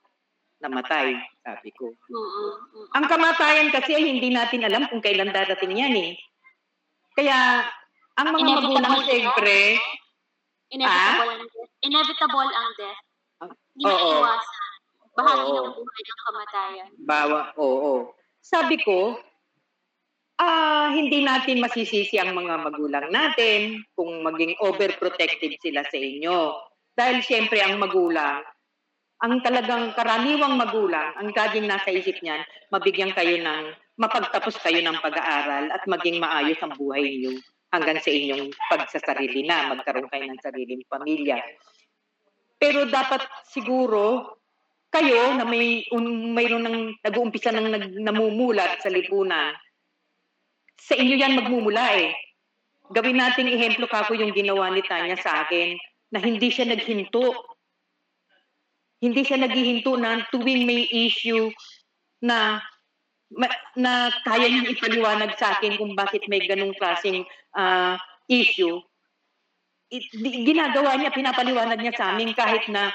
[0.64, 1.92] namatay, sabi ko.
[1.92, 2.16] Mm,
[2.72, 2.86] mm.
[2.96, 6.12] Ang kamatayan kasi ay hindi natin alam kung kailan darating yan eh.
[7.14, 7.68] Kaya,
[8.16, 9.56] ang mga Inevitable magulang siyempre,
[10.72, 11.70] Inevitable ang death.
[11.84, 13.00] Inevitable ang death.
[13.74, 13.92] Hindi Ah?
[13.92, 14.08] Oo.
[14.10, 14.62] maiiwasan.
[15.14, 15.62] Bahagi Oo.
[15.62, 16.90] ng buhay ng kamatayan.
[17.06, 17.92] bawa, oo.
[18.42, 19.18] Sabi ko,
[20.42, 26.58] ah hindi natin masisisi ang mga magulang natin kung maging overprotective sila sa inyo.
[26.98, 28.42] Dahil siyempre ang magulang,
[29.22, 32.42] ang talagang karaniwang magulang, ang laging nasa isip niyan,
[32.74, 37.38] mabigyan kayo ng, mapagtapos kayo ng pag-aaral at maging maayos ang buhay niyo
[37.70, 41.38] hanggang sa inyong pagsasarili na, magkaroon kayo ng sariling pamilya.
[42.58, 44.34] Pero dapat siguro,
[44.94, 49.50] kayo na may un, mayroon ng nag-uumpisa ng nag, namumulat sa lipunan,
[50.78, 52.14] sa inyo yan magmumula eh.
[52.94, 55.74] Gawin nating ehemplo kako yung ginawa ni Tanya sa akin
[56.12, 57.53] na hindi siya naghinto.
[59.04, 61.52] Hindi siya naghihinto na tuwing may issue
[62.24, 62.64] na
[63.76, 68.00] na kaya niyang ipaliwanag sa akin kung bakit may ganong klaseng ah,
[68.30, 68.80] issue.
[69.92, 70.08] It,
[70.48, 72.94] ginagawa niya, pinapaliwanag niya sa amin kahit na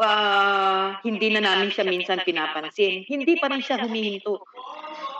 [0.00, 3.06] ah, hindi na namin siya minsan pinapansin.
[3.06, 4.42] Hindi pa rin siya humihinto.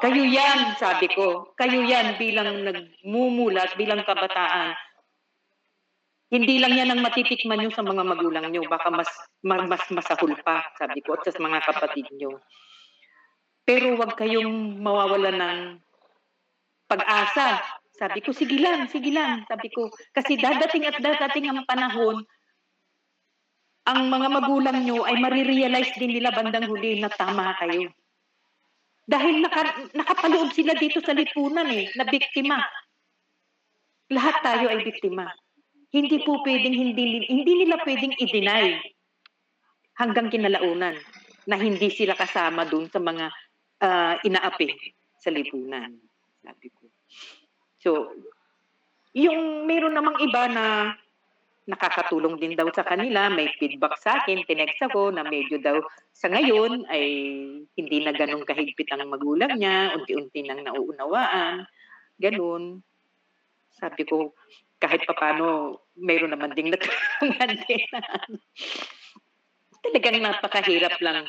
[0.01, 1.57] Kayo yan, sabi ko.
[1.57, 4.77] Kayo yan bilang nagmumulat, bilang kabataan.
[6.27, 8.67] Hindi lang yan ang matitikman nyo sa mga magulang nyo.
[8.67, 9.07] Baka mas,
[9.47, 12.43] ma- mas masahol pa, sabi ko, at sa mga kapatid nyo.
[13.63, 15.59] Pero wag kayong mawawala ng
[16.91, 17.63] pag-asa.
[17.95, 19.47] Sabi ko, sige lang, sige lang.
[19.47, 22.27] Sabi ko, kasi dadating at dadating ang panahon,
[23.87, 27.87] ang mga magulang nyo ay marirealize din nila bandang huli na tama kayo.
[29.07, 32.59] Dahil naka, nakapaloob sila dito sa lipunan eh, na biktima.
[34.11, 35.31] Lahat tayo ay biktima.
[35.97, 38.85] Hindi po pwedeng, hindi, hindi nila pwedeng i-deny
[39.97, 41.01] hanggang kinalaunan
[41.49, 43.33] na hindi sila kasama doon sa mga
[43.81, 44.69] ah, inaapi
[45.17, 45.97] sa lipunan.
[46.45, 46.85] Sabi ko.
[47.81, 47.91] So,
[49.17, 50.93] yung meron namang iba na
[51.67, 55.83] nakakatulong din daw sa kanila, may feedback sa akin, tinext ako na medyo daw
[56.15, 57.07] sa ngayon ay
[57.75, 61.67] hindi na ganun kahigpit ang magulang niya, unti-unti nang nauunawaan,
[62.23, 62.85] ganun.
[63.75, 64.31] Sabi ko,
[64.79, 67.89] kahit papano, meron naman ding natulungan din.
[69.81, 71.25] Talagang napakahirap lang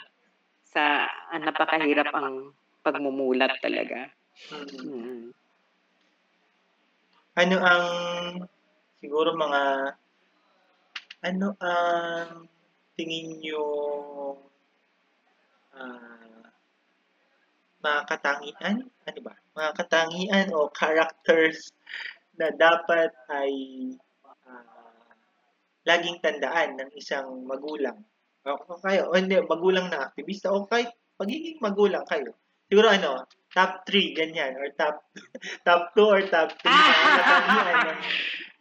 [0.68, 2.51] sa, ah, napakahirap ang
[2.84, 4.11] pagmumulat talaga.
[4.51, 4.68] Mm.
[4.84, 5.26] Mm.
[7.38, 7.86] Ano ang
[8.97, 9.93] siguro mga
[11.22, 12.49] ano ang
[12.97, 13.65] tingin nyo
[15.78, 16.45] ah,
[17.78, 18.76] mga katangian?
[19.05, 19.34] Ano ba?
[19.53, 21.70] Mga katangian o characters
[22.38, 23.53] na dapat ay
[25.88, 27.95] laging tandaan ng isang magulang.
[28.43, 32.35] O kayo, o hindi, magulang na aktivista o kahit pagiging magulang kayo.
[32.67, 33.23] Siguro ano,
[33.55, 34.99] top 3 ganyan or top
[35.67, 37.99] top 2 or top 3 na ng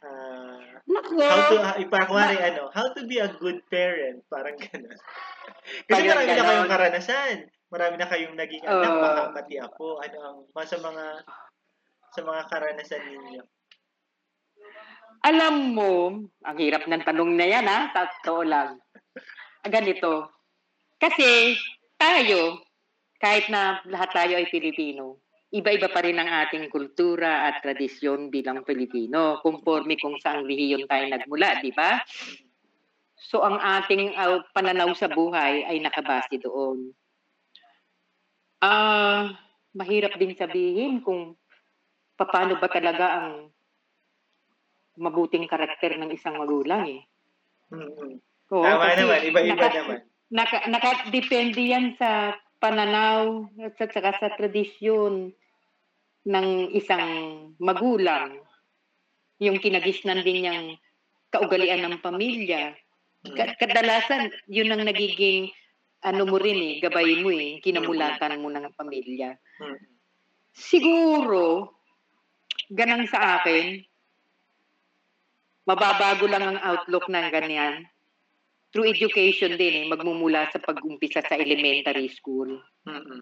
[0.07, 1.19] ah, Naku!
[1.19, 4.95] how to uh, ipakwari ano, how to be a good parent, parang gano'n.
[5.91, 6.47] Kasi Parang marami na ganon.
[6.47, 7.37] kayong karanasan.
[7.67, 9.03] Marami na kayong naging anak, Oo.
[9.03, 9.99] baka pati apo.
[9.99, 11.05] Ano ang sa mga
[12.15, 13.43] sa mga karanasan ninyo?
[15.27, 15.93] Alam mo,
[16.47, 18.79] ang hirap ng tanong na yan ha, totoo lang.
[19.67, 20.31] Ah, Ganito.
[21.03, 21.59] Kasi
[21.99, 22.63] tayo,
[23.19, 25.19] kahit na lahat tayo ay Pilipino,
[25.51, 31.11] iba-iba pa rin ang ating kultura at tradisyon bilang Pilipino, conforme kung saang rehiyon tayo
[31.11, 31.99] nagmula, di ba?
[33.19, 36.95] So ang ating uh, pananaw sa buhay ay nakabase doon.
[38.63, 39.35] Ah,
[39.75, 41.35] mahirap din sabihin kung
[42.15, 43.56] paano ba talaga ang
[44.97, 47.01] mabuting karakter ng isang magulang eh.
[47.73, 48.21] Mm-mm.
[48.53, 49.99] Oo, Tama naman, iba-iba naka- naman.
[50.27, 55.31] Naka, nakadepende yan sa pananaw at sa- saka sa tradisyon
[56.27, 57.07] ng isang
[57.63, 58.43] magulang.
[59.39, 60.67] Yung kinagisnan din niyang
[61.31, 62.75] kaugalian ng pamilya.
[63.37, 65.51] Ka- Kadalasan, yun ang nagiging
[66.03, 69.35] ano mo rin eh, gabay mo eh, kinamulatan mo ng pamilya.
[69.59, 69.79] Mm.
[70.55, 71.75] Siguro,
[72.71, 73.83] ganang sa akin,
[75.67, 77.85] mababago lang ang outlook ng ganyan.
[78.71, 82.63] Through education din eh, magmumula sa pag-umpisa sa elementary school.
[82.87, 83.21] Mm-mm.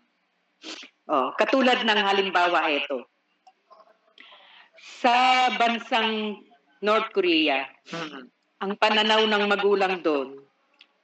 [1.08, 3.08] Oh, katulad ng halimbawa ito.
[5.04, 6.40] Sa bansang
[6.84, 8.24] North Korea, Mm-mm.
[8.60, 10.40] ang pananaw ng magulang doon,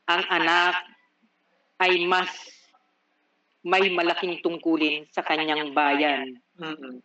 [0.09, 0.77] ang anak
[1.81, 2.29] ay mas
[3.61, 6.37] may malaking tungkulin sa kanyang bayan.
[6.57, 7.05] Mm-mm.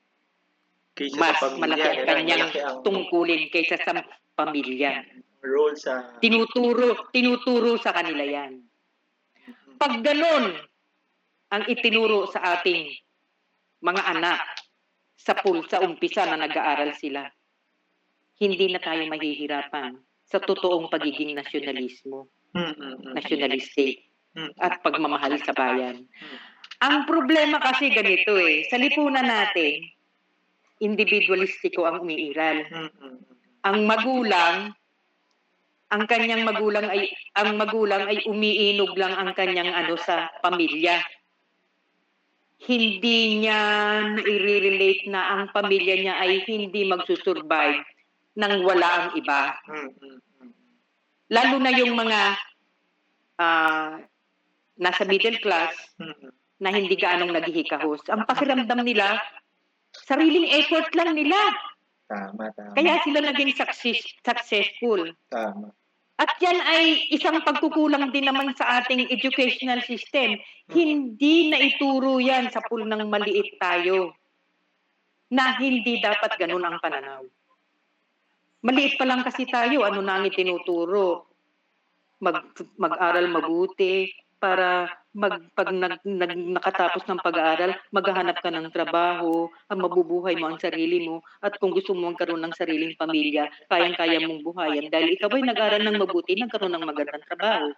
[0.96, 2.44] Kaysa Mas malaki ang ano, kanyang
[2.88, 3.92] tungkulin kaysa sa
[4.36, 5.04] pamilya.
[5.46, 8.66] role sa Tinuturo, tinuturo sa kanila yan.
[9.78, 10.58] Pag ganun
[11.54, 12.90] ang itinuro sa ating
[13.86, 14.42] mga anak
[15.16, 17.30] sa pool, sa umpisa na nag-aaral sila,
[18.42, 22.28] hindi na tayo mahihirapan sa totoong pagiging nasyonalismo,
[22.58, 23.14] Mm-mm.
[23.14, 24.06] nationalistic,
[24.36, 24.52] Mm.
[24.60, 26.04] at pagmamahal sa bayan.
[26.84, 29.80] Ang problema kasi ganito eh, sa lipunan natin,
[30.84, 32.68] individualistiko ang umiiral.
[32.68, 33.16] Mm-mm.
[33.66, 34.78] Ang magulang,
[35.90, 41.02] ang kanyang magulang ay ang magulang ay umiinog lang ang kanyang ano sa pamilya.
[42.66, 43.62] Hindi niya
[44.16, 47.84] nai-relate na ang pamilya niya ay hindi magsusurvive
[48.38, 49.54] nang wala ang iba.
[51.30, 52.22] Lalo na yung mga
[53.42, 53.98] ah,
[54.78, 55.74] nasa middle class
[56.60, 58.08] na hindi gaanong naghihikahos.
[58.12, 59.20] Ang pakiramdam nila,
[60.08, 61.38] sariling effort lang nila.
[62.06, 62.74] Tama, tama.
[62.78, 65.10] Kaya sila naging success, successful.
[65.30, 65.74] Tama.
[66.16, 70.40] At yan ay isang pagkukulang din naman sa ating educational system.
[70.72, 74.16] Hindi na ituro yan sa pool ng maliit tayo
[75.28, 77.26] na hindi dapat ganun ang pananaw.
[78.64, 81.28] Maliit pa lang kasi tayo, ano na ang itinuturo?
[82.24, 84.08] Mag, mag-aral mabuti
[84.40, 90.52] para mag, pag nag, nag, nakatapos ng pag-aaral, maghahanap ka ng trabaho, ang mabubuhay mo
[90.52, 94.92] ang sarili mo, at kung gusto mo magkaroon ng sariling pamilya, kayang-kaya mong buhayan.
[94.92, 97.72] Dahil ikaw ay nag-aral ng mabuti, nagkaroon ng magandang trabaho.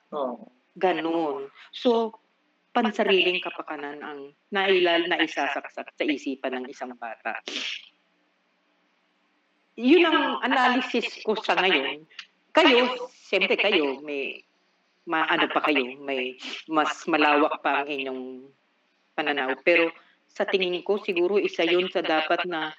[0.73, 1.53] Ganon.
[1.69, 2.18] So,
[2.73, 7.38] pansariling kapakanan ang nailal na isasaksak sa isipan ng isang bata.
[9.77, 12.05] Yun ang analysis ko sa ngayon.
[12.49, 14.41] Kayo, siyempre kayo, may
[15.08, 16.36] maano pa kayo, may
[16.68, 18.24] mas malawak pa ang inyong
[19.16, 19.56] pananaw.
[19.64, 19.90] Pero
[20.28, 22.76] sa tingin ko, siguro isa yun sa dapat na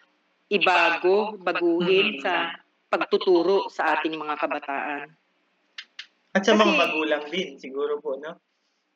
[0.52, 2.54] ibago, baguhin sa
[2.92, 5.08] pagtuturo sa ating mga kabataan.
[6.36, 8.36] At sa mga magulang din, siguro po, no?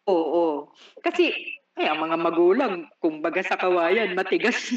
[0.07, 0.69] Oo.
[1.01, 1.33] Kasi,
[1.81, 4.77] ay, ang mga magulang, kumbaga sa kawayan, matigas.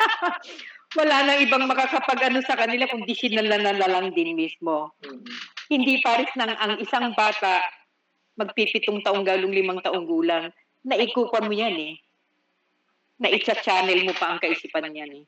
[0.98, 4.90] Wala nang ibang makakapag-ano sa kanila kundi sila na lang din mismo.
[5.06, 5.22] Mm.
[5.70, 7.62] Hindi pares ng ang isang bata,
[8.34, 10.50] magpipitong taong galong limang taong gulang,
[10.82, 11.94] naikupan mo yan eh.
[13.22, 15.24] Na channel mo pa ang kaisipan niyan eh.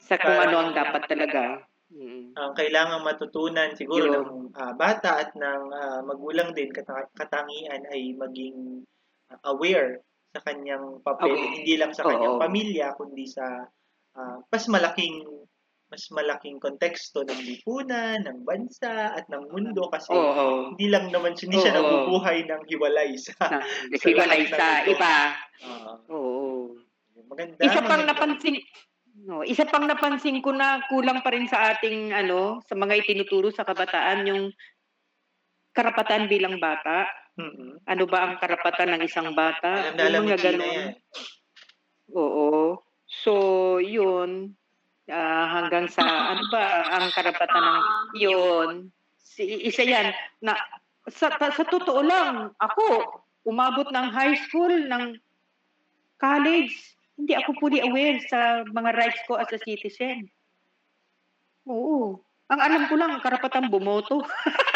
[0.00, 1.60] Sa kung ano ang dapat talaga.
[1.92, 2.32] Mm.
[2.34, 4.16] Ang kailangan matutunan siguro Yun.
[4.16, 8.82] ng ah, bata at ng ah, magulang din, kata- katangian ay maging
[9.28, 10.00] ah, aware
[10.34, 11.54] sa kanyang papel, Oo.
[11.62, 12.42] hindi lang sa kanyang Oo.
[12.42, 13.62] pamilya, kundi sa
[14.18, 15.22] ah, mas malaking
[15.94, 20.74] mas malaking konteksto ng lipunan, ng bansa, at ng mundo kasi Oo.
[20.74, 21.78] hindi lang naman siya, hindi siya Oo.
[21.78, 23.62] nabubuhay ng hiwalay sa Na,
[24.02, 25.14] hiwalay sa iba.
[25.62, 26.74] ah, Oo.
[27.30, 27.62] maganda.
[27.62, 28.10] Isa pang maganda.
[28.10, 28.58] napansin
[29.24, 33.54] no, isa pang napansin ko na kulang pa rin sa ating ano, sa mga itinuturo
[33.54, 34.50] sa kabataan yung
[35.74, 37.06] karapatan bilang bata.
[37.34, 37.82] Mm-mm.
[37.90, 39.90] Ano ba ang karapatan ng isang bata?
[39.90, 40.84] Alam na alam mga ganun.
[42.14, 42.78] Oo.
[43.10, 43.32] So,
[43.82, 44.54] yun.
[45.10, 46.00] Ah, hanggang sa,
[46.32, 47.78] ano ba ang karapatan ng
[48.16, 48.68] yun?
[49.18, 50.14] Si, isa yan.
[50.40, 50.54] Na,
[51.10, 55.18] sa, ta- sa totoo lang, ako, umabot ng high school, ng
[56.22, 56.72] college,
[57.18, 60.30] hindi ako fully aware sa mga rights ko as a citizen.
[61.66, 62.22] Oo.
[62.48, 64.22] Ang alam ko lang, karapatan bumoto.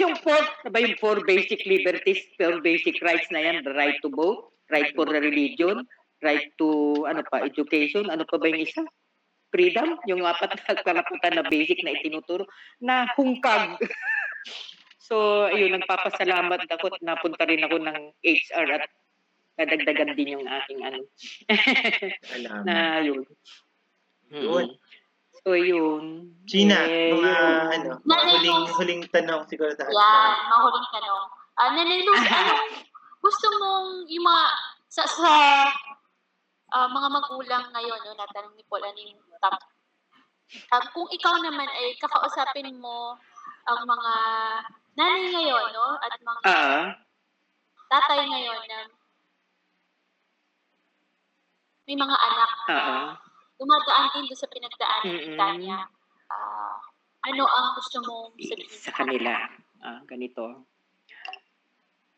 [0.00, 4.10] yung four, ba yung four basic liberties, four basic rights na yan, the right to
[4.10, 5.84] vote, right for the religion,
[6.22, 8.82] right to, ano pa, education, ano pa ba yung isa?
[9.48, 12.44] Freedom, yung apat na karapatan na basic na itinuturo,
[12.82, 13.80] na hungkag.
[15.08, 18.84] so, ayun, nagpapasalamat ako at napunta rin ako ng HR at
[19.58, 20.98] nadagdagan din yung aking ano.
[22.68, 23.26] Na yun.
[24.30, 24.76] Yun.
[25.38, 26.34] So, yun.
[26.44, 27.66] Gina, Eh, mga yun.
[27.70, 28.72] ano, mga huling mo.
[28.74, 29.94] huling tanong siguro sa atin.
[29.94, 31.24] Yan, mahuling tanong.
[31.54, 32.74] Ah, Nanay Luz, anong
[33.18, 34.44] gusto mong yung mga
[34.88, 35.32] sa, sa
[36.70, 39.56] ah, mga magulang ngayon, no, natanong ni Paul, ano yung top?
[40.70, 43.18] Ah, kung ikaw naman ay kakausapin mo
[43.64, 44.12] ang mga
[44.96, 46.86] nanay ngayon, no, at mga Ah,
[47.88, 48.78] tatay ngayon na
[51.84, 53.08] may mga anak na ah,
[53.58, 55.38] dumadaan din doon sa pinagdaanan ni Mm-mm.
[55.38, 55.78] Tanya.
[56.30, 56.78] Ah,
[57.26, 59.34] ano ang gusto mong sabihin sa kanila.
[59.82, 60.64] Ah, ganito.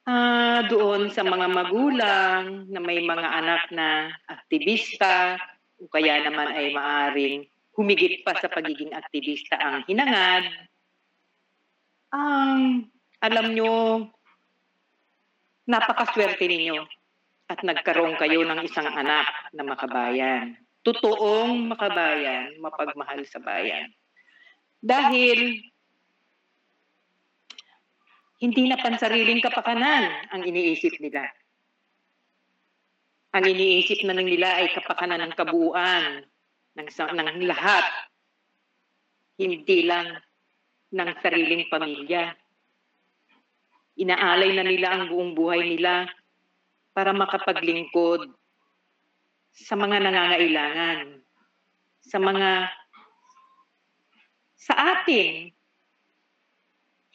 [0.05, 5.37] Ah, doon sa mga magulang na may mga anak na aktivista
[5.81, 10.45] o kaya naman ay maaring humigit pa sa pagiging aktivista ang hinangad.
[12.13, 12.91] Ang
[13.23, 14.09] alam nyo,
[15.71, 16.83] napakaswerte ninyo
[17.49, 20.59] at nagkaroon kayo ng isang anak na makabayan.
[20.81, 23.93] Totoong makabayan, mapagmahal sa bayan.
[24.81, 25.61] Dahil
[28.41, 31.29] hindi na pansariling kapakanan ang iniisip nila.
[33.37, 36.25] Ang iniisip na nila ay kapakanan ng kabuuan
[36.81, 37.85] ng, ng lahat.
[39.37, 40.17] Hindi lang
[40.91, 42.33] ng sariling pamilya.
[44.01, 46.09] Inaalay na nila ang buong buhay nila
[46.97, 48.40] para makapaglingkod
[49.55, 51.21] sa mga nangangailangan,
[52.01, 52.71] sa mga
[54.61, 55.49] sa atin,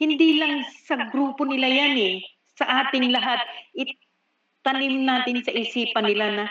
[0.02, 2.16] hindi lang sa grupo nila yan eh.
[2.58, 3.40] Sa ating lahat,
[3.76, 6.46] itanim natin sa isipan nila na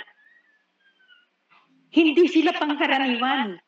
[1.94, 3.58] hindi sila pangkaraniwan.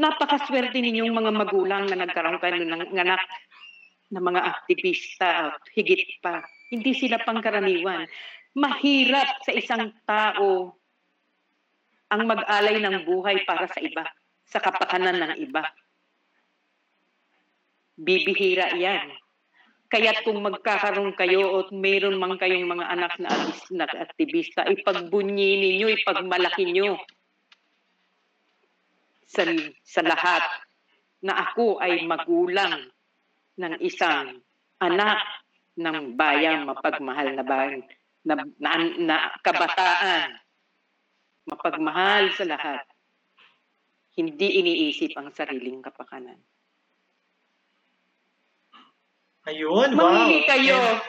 [0.00, 3.20] Napakaswerte ninyong mga magulang na nagkaroon kayo ng anak
[4.10, 6.42] na mga aktivista at higit pa.
[6.72, 8.06] Hindi sila pangkaraniwan.
[8.56, 10.74] Mahirap sa isang tao
[12.10, 14.02] ang mag-alay ng buhay para sa iba,
[14.46, 15.62] sa kapakanan ng iba
[18.00, 19.12] bibihira yan.
[19.90, 23.30] Kaya't kung magkakaroon kayo o mayroon man kayong mga anak na,
[23.74, 26.94] na aktivista, ipagbunyi ninyo, ipagmalaki nyo
[29.26, 29.42] sa,
[29.82, 30.46] sa lahat
[31.20, 32.86] na ako ay magulang
[33.58, 34.38] ng isang
[34.78, 35.20] anak
[35.74, 37.82] ng bayang mapagmahal na bayan,
[38.24, 38.70] na, na,
[39.00, 40.36] na kabataan,
[41.48, 42.84] mapagmahal sa lahat.
[44.14, 46.36] Hindi iniisip ang sariling kapakanan.
[49.48, 50.12] Ayun, wow.
[50.12, 51.00] Mamili kayo.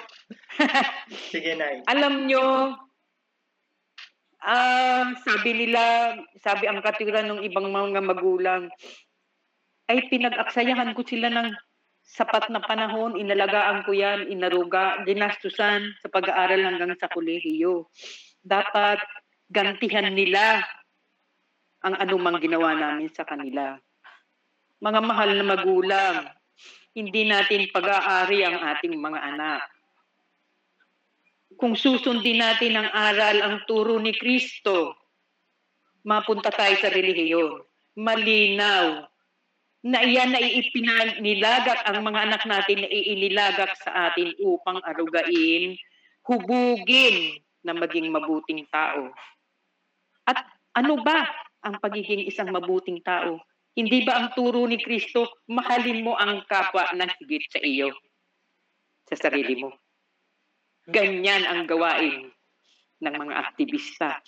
[1.27, 1.83] Sige, Nay.
[1.91, 2.77] Alam nyo,
[4.39, 8.71] ah, sabi nila, sabi ang katwiran ng ibang mga magulang,
[9.91, 11.51] ay pinag-aksayahan ko sila ng
[12.11, 17.87] sapat na panahon, inalagaan ko yan, inaruga, ginastusan sa pag-aaral hanggang sa kolehiyo.
[18.43, 18.99] Dapat
[19.47, 20.59] gantihan nila
[21.87, 23.79] ang anumang ginawa namin sa kanila.
[24.83, 26.15] Mga mahal na magulang,
[26.91, 29.63] hindi natin pag-aari ang ating mga anak
[31.61, 34.97] kung susundin natin ang aral, ang turo ni Kristo,
[36.01, 37.61] mapunta tayo sa relihiyon.
[38.01, 39.10] Malinaw
[39.81, 45.73] na iyan na iipinanilagak ang mga anak natin na iinilagak sa atin upang arugain,
[46.21, 49.09] hubugin na maging mabuting tao.
[50.29, 50.45] At
[50.77, 51.25] ano ba
[51.65, 53.41] ang pagiging isang mabuting tao?
[53.73, 57.89] Hindi ba ang turo ni Kristo, mahalin mo ang kapwa na higit sa iyo,
[59.09, 59.73] sa sarili mo?
[60.85, 62.29] Ganyan ang gawain
[63.01, 64.21] ng mga aktivista.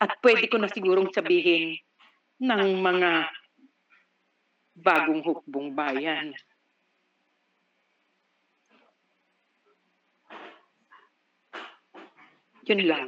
[0.00, 1.76] At pwede ko na sigurong sabihin
[2.40, 3.41] ng mga
[4.76, 6.32] bagong hukbong bayan.
[12.62, 13.06] Yun lang.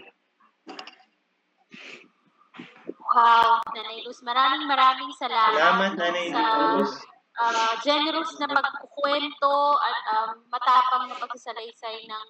[3.14, 5.54] Wow, Nanay Luz, maraming maraming salamat.
[5.54, 6.42] Salamat, Nanay sa
[6.74, 6.92] Luz.
[7.38, 12.26] ah, generous na pagkukwento at um, matapang na pagsasalaysay ng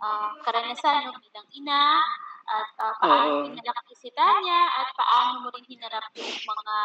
[0.00, 2.00] ah, karanasan no, bilang ina
[2.44, 3.52] at ah, paano Oo.
[3.52, 6.76] pinalaki si Tanya at paano mo rin hinarap yung mga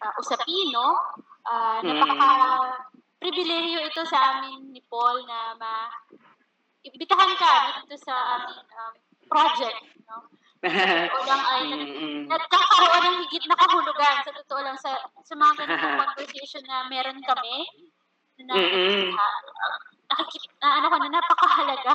[0.00, 0.96] ah, usapin, no?
[1.46, 1.94] Ah, Mm.
[1.94, 2.30] napaka
[3.16, 5.88] pribilehiyo ito sa amin ni Paul na ma
[6.82, 7.52] ibitahan ka
[7.82, 8.94] dito sa aming um,
[9.26, 10.26] project, no?
[11.14, 12.22] O lang ay nag- Mm-mm.
[12.26, 17.20] nagkakaroon ng higit na kahulugan sa totoo lang sa sa mga ganitong conversation na meron
[17.22, 17.56] kami
[18.42, 19.76] na uh,
[20.10, 21.94] nakikita na ano ko na napakahalaga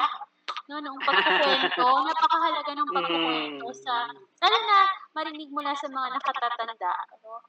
[0.70, 3.78] no nung pagkukwento napakahalaga ng pagkukwento Mm.
[3.78, 3.94] sa
[4.42, 4.80] lalo na
[5.14, 6.92] marinig mula sa mga nakatatanda
[7.22, 7.42] no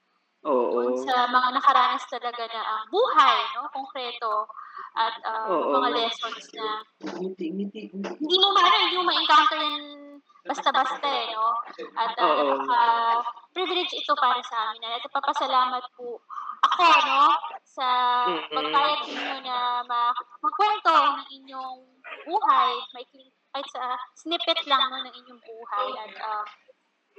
[0.43, 0.99] Oo.
[1.07, 4.51] sa mga nakaranas talaga na ang buhay no konkreto
[4.99, 5.79] at uh, Oo.
[5.79, 7.95] mga lessons na Ngiti, ngiti.
[7.95, 10.03] hindi mo ma hindi mo ma-encounter yan
[10.43, 11.55] basta-basta eh, no?
[11.95, 12.43] At uh, Oo.
[12.59, 14.99] napaka-privilege ito para sa amin.
[14.99, 16.19] At papasalamat po
[16.67, 17.25] ako, no?
[17.63, 17.89] Sa
[18.27, 18.51] Mm-mm.
[18.51, 21.81] pagkayag ninyo na ma- magkwento ng inyong
[22.27, 23.07] buhay, may
[23.53, 26.45] kahit sa snippet lang no, ng inyong buhay at uh,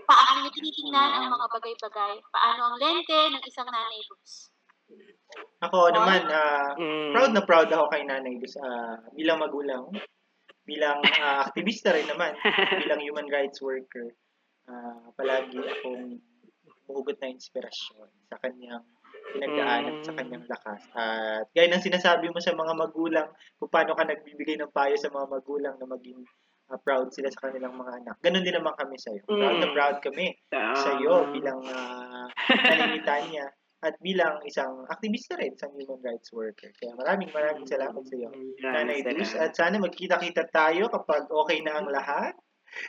[0.03, 2.13] paano nyo tinitingnan ang mga bagay-bagay.
[2.29, 4.49] Paano ang lente ng isang nanay Luz.
[5.61, 7.11] Ako naman, ah, Mm.
[7.15, 9.89] proud na proud ako kay Nanay Luz ah, bilang magulang,
[10.63, 12.35] bilang ah, aktivista rin naman,
[12.83, 14.13] bilang human rights worker.
[14.63, 16.19] ah, palagi akong
[16.87, 18.83] umugot na inspirasyon sa kanyang
[19.33, 20.05] pinagdaanan, Mm.
[20.05, 20.81] sa kanyang lakas.
[20.93, 23.27] At gaya ng sinasabi mo sa mga magulang,
[23.57, 26.23] kung paano ka nagbibigay ng payo sa mga magulang na maging
[26.73, 28.15] ah, proud sila sa kanilang mga anak.
[28.19, 29.21] Ganon din naman kami sa iyo.
[29.23, 29.73] Proud na Mm.
[29.73, 32.25] proud kami sa iyo bilang uh,
[33.23, 33.45] niya
[33.79, 36.71] at bilang isang aktivista rin, isang human rights worker.
[36.73, 38.31] Kaya maraming maraming salamat sa iyo,
[38.63, 39.35] Nanay Luz.
[39.35, 42.33] At sana magkita-kita tayo kapag okay na ang lahat.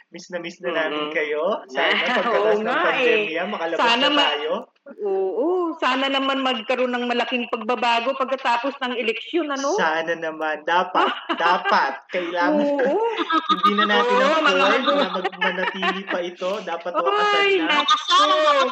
[0.09, 1.12] Miss na miss na namin Mm.
[1.12, 1.61] kayo.
[1.69, 2.81] Sana Oo pagkatas ng eh.
[2.81, 4.52] pandemya, makalabas Sana na ma- tayo.
[4.85, 9.73] Oo, sana naman magkaroon ng malaking pagbabago pagkatapos ng eleksyon, ano?
[9.81, 10.61] Sana naman.
[10.69, 11.09] Dapat.
[11.40, 12.05] dapat.
[12.15, 12.85] Kailangan.
[12.85, 13.01] Oo.
[13.65, 16.51] Hindi na natin Oo, afford mga- na magmanatili pa ito.
[16.69, 17.81] Dapat wakasan Ay, na.
[17.81, 18.69] Wakasan, dapat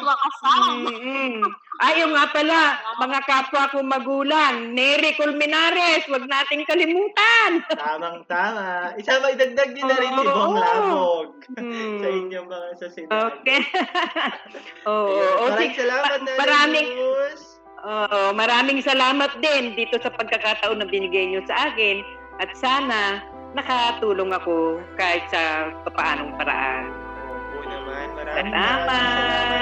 [1.73, 1.81] Mm-mm.
[1.83, 2.59] Ayaw nga pala,
[2.99, 7.51] mga kapwa ko magulang, Neri Colmenares, wag nating kalimutan.
[7.73, 8.93] Tamang-tama.
[8.93, 10.21] Isama, idagdag din na rin Oo.
[10.23, 11.99] Bong Labog Hmm.
[11.99, 13.35] sa inyong mga sa Senado.
[13.35, 13.61] Okay.
[14.87, 15.11] Oo.
[15.11, 16.93] Oo, Maraming salamat na maraming-
[17.83, 21.99] Oo, maraming salamat din dito sa pagkakataon na binigay niyo sa akin
[22.39, 23.19] at sana
[23.51, 27.02] nakatulong ako kahit sa papaanong paraan.
[28.33, 29.01] Kasama.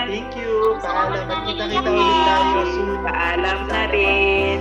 [0.07, 0.79] Thank you.
[0.79, 1.27] Paalam.
[1.27, 2.97] At kita-kita ulit tayo soon.
[3.03, 4.59] Paalam na rin.